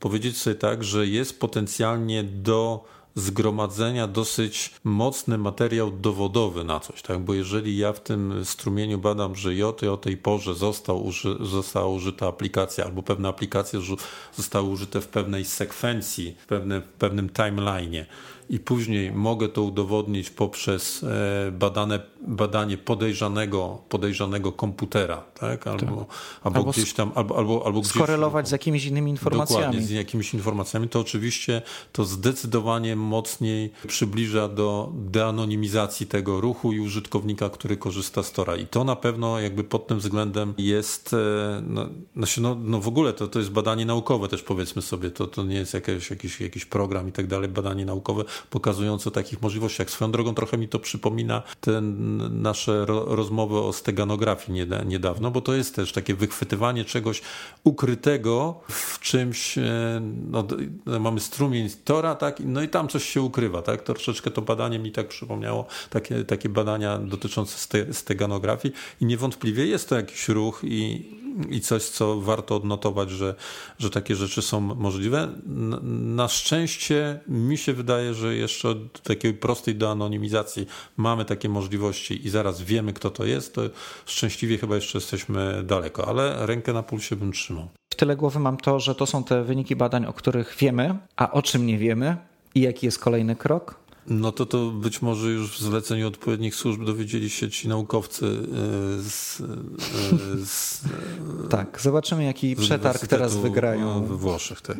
powiedzieć 0.00 0.36
sobie 0.36 0.56
tak, 0.56 0.84
że 0.84 1.06
jest 1.06 1.40
potencjalnie 1.40 2.24
do 2.24 2.84
zgromadzenia 3.14 4.06
dosyć 4.06 4.74
mocny 4.84 5.38
materiał 5.38 5.90
dowodowy 5.90 6.64
na 6.64 6.80
coś, 6.80 7.02
tak? 7.02 7.18
Bo 7.18 7.34
jeżeli 7.34 7.76
ja 7.76 7.92
w 7.92 8.00
tym 8.00 8.44
strumieniu 8.44 8.98
badam, 8.98 9.34
że 9.34 9.54
J 9.54 9.82
o 9.82 9.96
tej 9.96 10.16
porze 10.16 10.54
został 10.54 11.06
uży, 11.06 11.36
została 11.40 11.88
użyta 11.88 12.28
aplikacja, 12.28 12.84
albo 12.84 13.02
pewne 13.02 13.28
aplikacje 13.28 13.80
zostały 14.36 14.68
użyte 14.68 15.00
w 15.00 15.08
pewnej 15.08 15.44
sekwencji, 15.44 16.36
w, 16.38 16.46
pewne, 16.46 16.80
w 16.80 16.88
pewnym 16.88 17.28
timeline'ie, 17.28 18.04
i 18.50 18.58
później 18.58 19.12
mogę 19.12 19.48
to 19.48 19.62
udowodnić 19.62 20.30
poprzez 20.30 21.04
e, 21.04 21.52
badane, 21.52 22.00
badanie 22.26 22.78
podejrzanego, 22.78 23.78
podejrzanego 23.88 24.52
komputera, 24.52 25.24
tak? 25.34 25.66
Albo, 25.66 25.78
tak. 25.78 25.88
albo, 26.42 26.58
albo 26.58 26.72
gdzieś 26.72 26.92
tam, 26.92 27.12
albo, 27.14 27.38
albo, 27.38 27.66
albo 27.66 27.84
skorelować 27.84 28.42
gdzieś, 28.44 28.50
z 28.50 28.52
jakimiś 28.52 28.84
innymi 28.84 29.10
informacjami. 29.10 29.62
Dokładnie, 29.62 29.86
z 29.86 29.90
jakimiś 29.90 30.34
informacjami, 30.34 30.88
to 30.88 31.00
oczywiście 31.00 31.62
to 31.92 32.04
zdecydowanie 32.04 32.96
mocniej 32.96 33.72
przybliża 33.86 34.48
do 34.48 34.92
deanonimizacji 34.94 36.06
tego 36.06 36.40
ruchu 36.40 36.72
i 36.72 36.80
użytkownika, 36.80 37.50
który 37.50 37.76
korzysta 37.76 38.22
z 38.22 38.32
Tora. 38.32 38.56
I 38.56 38.66
to 38.66 38.84
na 38.84 38.96
pewno 38.96 39.40
jakby 39.40 39.64
pod 39.64 39.86
tym 39.86 39.98
względem 39.98 40.54
jest, 40.58 41.14
e, 41.14 41.62
no, 41.66 41.88
znaczy 42.16 42.40
no, 42.40 42.56
no 42.60 42.80
w 42.80 42.88
ogóle 42.88 43.12
to, 43.12 43.28
to 43.28 43.38
jest 43.38 43.50
badanie 43.50 43.86
naukowe 43.86 44.28
też 44.28 44.42
powiedzmy 44.42 44.82
sobie, 44.82 45.10
to, 45.10 45.26
to 45.26 45.44
nie 45.44 45.56
jest 45.56 45.74
jakiś, 45.74 46.10
jakiś, 46.10 46.40
jakiś 46.40 46.64
program 46.64 47.08
i 47.08 47.12
tak 47.12 47.26
dalej, 47.26 47.48
badanie 47.48 47.84
naukowe, 47.84 48.24
pokazujące 48.50 49.08
o 49.08 49.12
takich 49.12 49.42
możliwościach. 49.42 49.90
Swoją 49.90 50.12
drogą 50.12 50.34
trochę 50.34 50.58
mi 50.58 50.68
to 50.68 50.78
przypomina 50.78 51.42
te 51.60 51.82
nasze 52.30 52.86
ro 52.86 53.04
rozmowy 53.16 53.58
o 53.58 53.72
steganografii 53.72 54.66
niedawno, 54.86 55.30
bo 55.30 55.40
to 55.40 55.54
jest 55.54 55.74
też 55.74 55.92
takie 55.92 56.14
wychwytywanie 56.14 56.84
czegoś 56.84 57.22
ukrytego 57.64 58.60
w 58.68 59.00
czymś, 59.00 59.58
e, 59.58 59.62
no, 60.30 60.46
mamy 61.00 61.20
strumień 61.20 61.68
tora, 61.84 62.14
tak, 62.14 62.36
no 62.44 62.62
i 62.62 62.68
tam 62.68 62.88
coś 62.88 63.04
się 63.04 63.22
ukrywa, 63.22 63.62
tak, 63.62 63.82
troszeczkę 63.82 64.30
to 64.30 64.42
badanie 64.42 64.78
mi 64.78 64.92
tak 64.92 65.08
przypomniało, 65.08 65.66
takie, 65.90 66.24
takie 66.24 66.48
badania 66.48 66.98
dotyczące 66.98 67.58
ste 67.58 67.94
steganografii 67.94 68.74
i 69.00 69.06
niewątpliwie 69.06 69.66
jest 69.66 69.88
to 69.88 69.96
jakiś 69.96 70.28
ruch 70.28 70.60
i, 70.64 71.12
i 71.50 71.60
coś, 71.60 71.82
co 71.82 72.20
warto 72.20 72.56
odnotować, 72.56 73.10
że, 73.10 73.34
że 73.78 73.90
takie 73.90 74.16
rzeczy 74.16 74.42
są 74.42 74.60
możliwe. 74.60 75.28
Na 75.92 76.28
szczęście 76.28 77.20
mi 77.28 77.58
się 77.58 77.72
wydaje, 77.72 78.14
że 78.14 78.34
jeszcze 78.34 78.68
od 78.68 79.02
takiej 79.02 79.34
prostej 79.34 79.74
do 79.74 79.90
anonimizacji 79.90 80.66
mamy 80.96 81.24
takie 81.24 81.48
możliwości 81.48 82.26
i 82.26 82.30
zaraz 82.30 82.62
wiemy, 82.62 82.92
kto 82.92 83.10
to 83.10 83.24
jest, 83.24 83.54
to 83.54 83.62
szczęśliwie 84.06 84.58
chyba 84.58 84.74
jeszcze 84.74 84.98
jesteśmy 84.98 85.62
daleko, 85.62 86.08
ale 86.08 86.46
rękę 86.46 86.72
na 86.72 86.82
pulsie 86.82 87.16
bym 87.16 87.32
trzymał. 87.32 87.68
W 87.92 87.96
tyle 87.96 88.16
głowy 88.16 88.38
mam 88.38 88.56
to, 88.56 88.80
że 88.80 88.94
to 88.94 89.06
są 89.06 89.24
te 89.24 89.44
wyniki 89.44 89.76
badań, 89.76 90.06
o 90.06 90.12
których 90.12 90.56
wiemy, 90.58 90.98
a 91.16 91.32
o 91.32 91.42
czym 91.42 91.66
nie 91.66 91.78
wiemy 91.78 92.16
i 92.54 92.60
jaki 92.60 92.86
jest 92.86 92.98
kolejny 92.98 93.36
krok. 93.36 93.81
No 94.06 94.32
to 94.32 94.46
to 94.46 94.70
być 94.70 95.02
może 95.02 95.30
już 95.30 95.58
w 95.58 95.62
zleceniu 95.62 96.08
odpowiednich 96.08 96.54
służb 96.54 96.84
dowiedzieli 96.84 97.30
się 97.30 97.50
ci 97.50 97.68
naukowcy 97.68 98.26
e, 98.26 99.02
z, 99.02 99.40
e, 99.40 99.46
z 100.46 100.80
Tak, 101.50 101.80
zobaczymy 101.80 102.24
jaki 102.24 102.56
przetarg 102.56 103.06
teraz 103.06 103.36
wygrają. 103.36 104.06
We 104.06 104.16
Włoszech, 104.16 104.60
tak. 104.60 104.76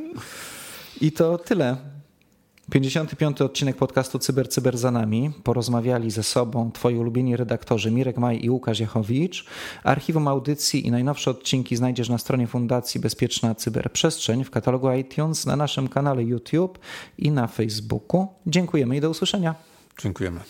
I 1.00 1.12
to 1.12 1.38
tyle. 1.38 1.91
55. 2.70 3.40
odcinek 3.40 3.76
podcastu 3.76 4.18
Cyber 4.18 4.48
Cyber 4.48 4.78
za 4.78 4.90
nami. 4.90 5.30
Porozmawiali 5.44 6.10
ze 6.10 6.22
sobą 6.22 6.72
twoi 6.72 6.96
ulubieni 6.96 7.36
redaktorzy 7.36 7.90
Mirek 7.90 8.18
Maj 8.18 8.44
i 8.44 8.50
Łukasz 8.50 8.80
Jachowicz. 8.80 9.44
Archiwum 9.84 10.28
audycji 10.28 10.86
i 10.86 10.90
najnowsze 10.90 11.30
odcinki 11.30 11.76
znajdziesz 11.76 12.08
na 12.08 12.18
stronie 12.18 12.46
Fundacji 12.46 13.00
Bezpieczna 13.00 13.54
Cyberprzestrzeń 13.54 14.44
w 14.44 14.50
katalogu 14.50 14.92
iTunes, 14.92 15.46
na 15.46 15.56
naszym 15.56 15.88
kanale 15.88 16.24
YouTube 16.24 16.78
i 17.18 17.30
na 17.30 17.46
Facebooku. 17.46 18.26
Dziękujemy 18.46 18.96
i 18.96 19.00
do 19.00 19.10
usłyszenia. 19.10 19.54
Dziękujemy. 19.98 20.40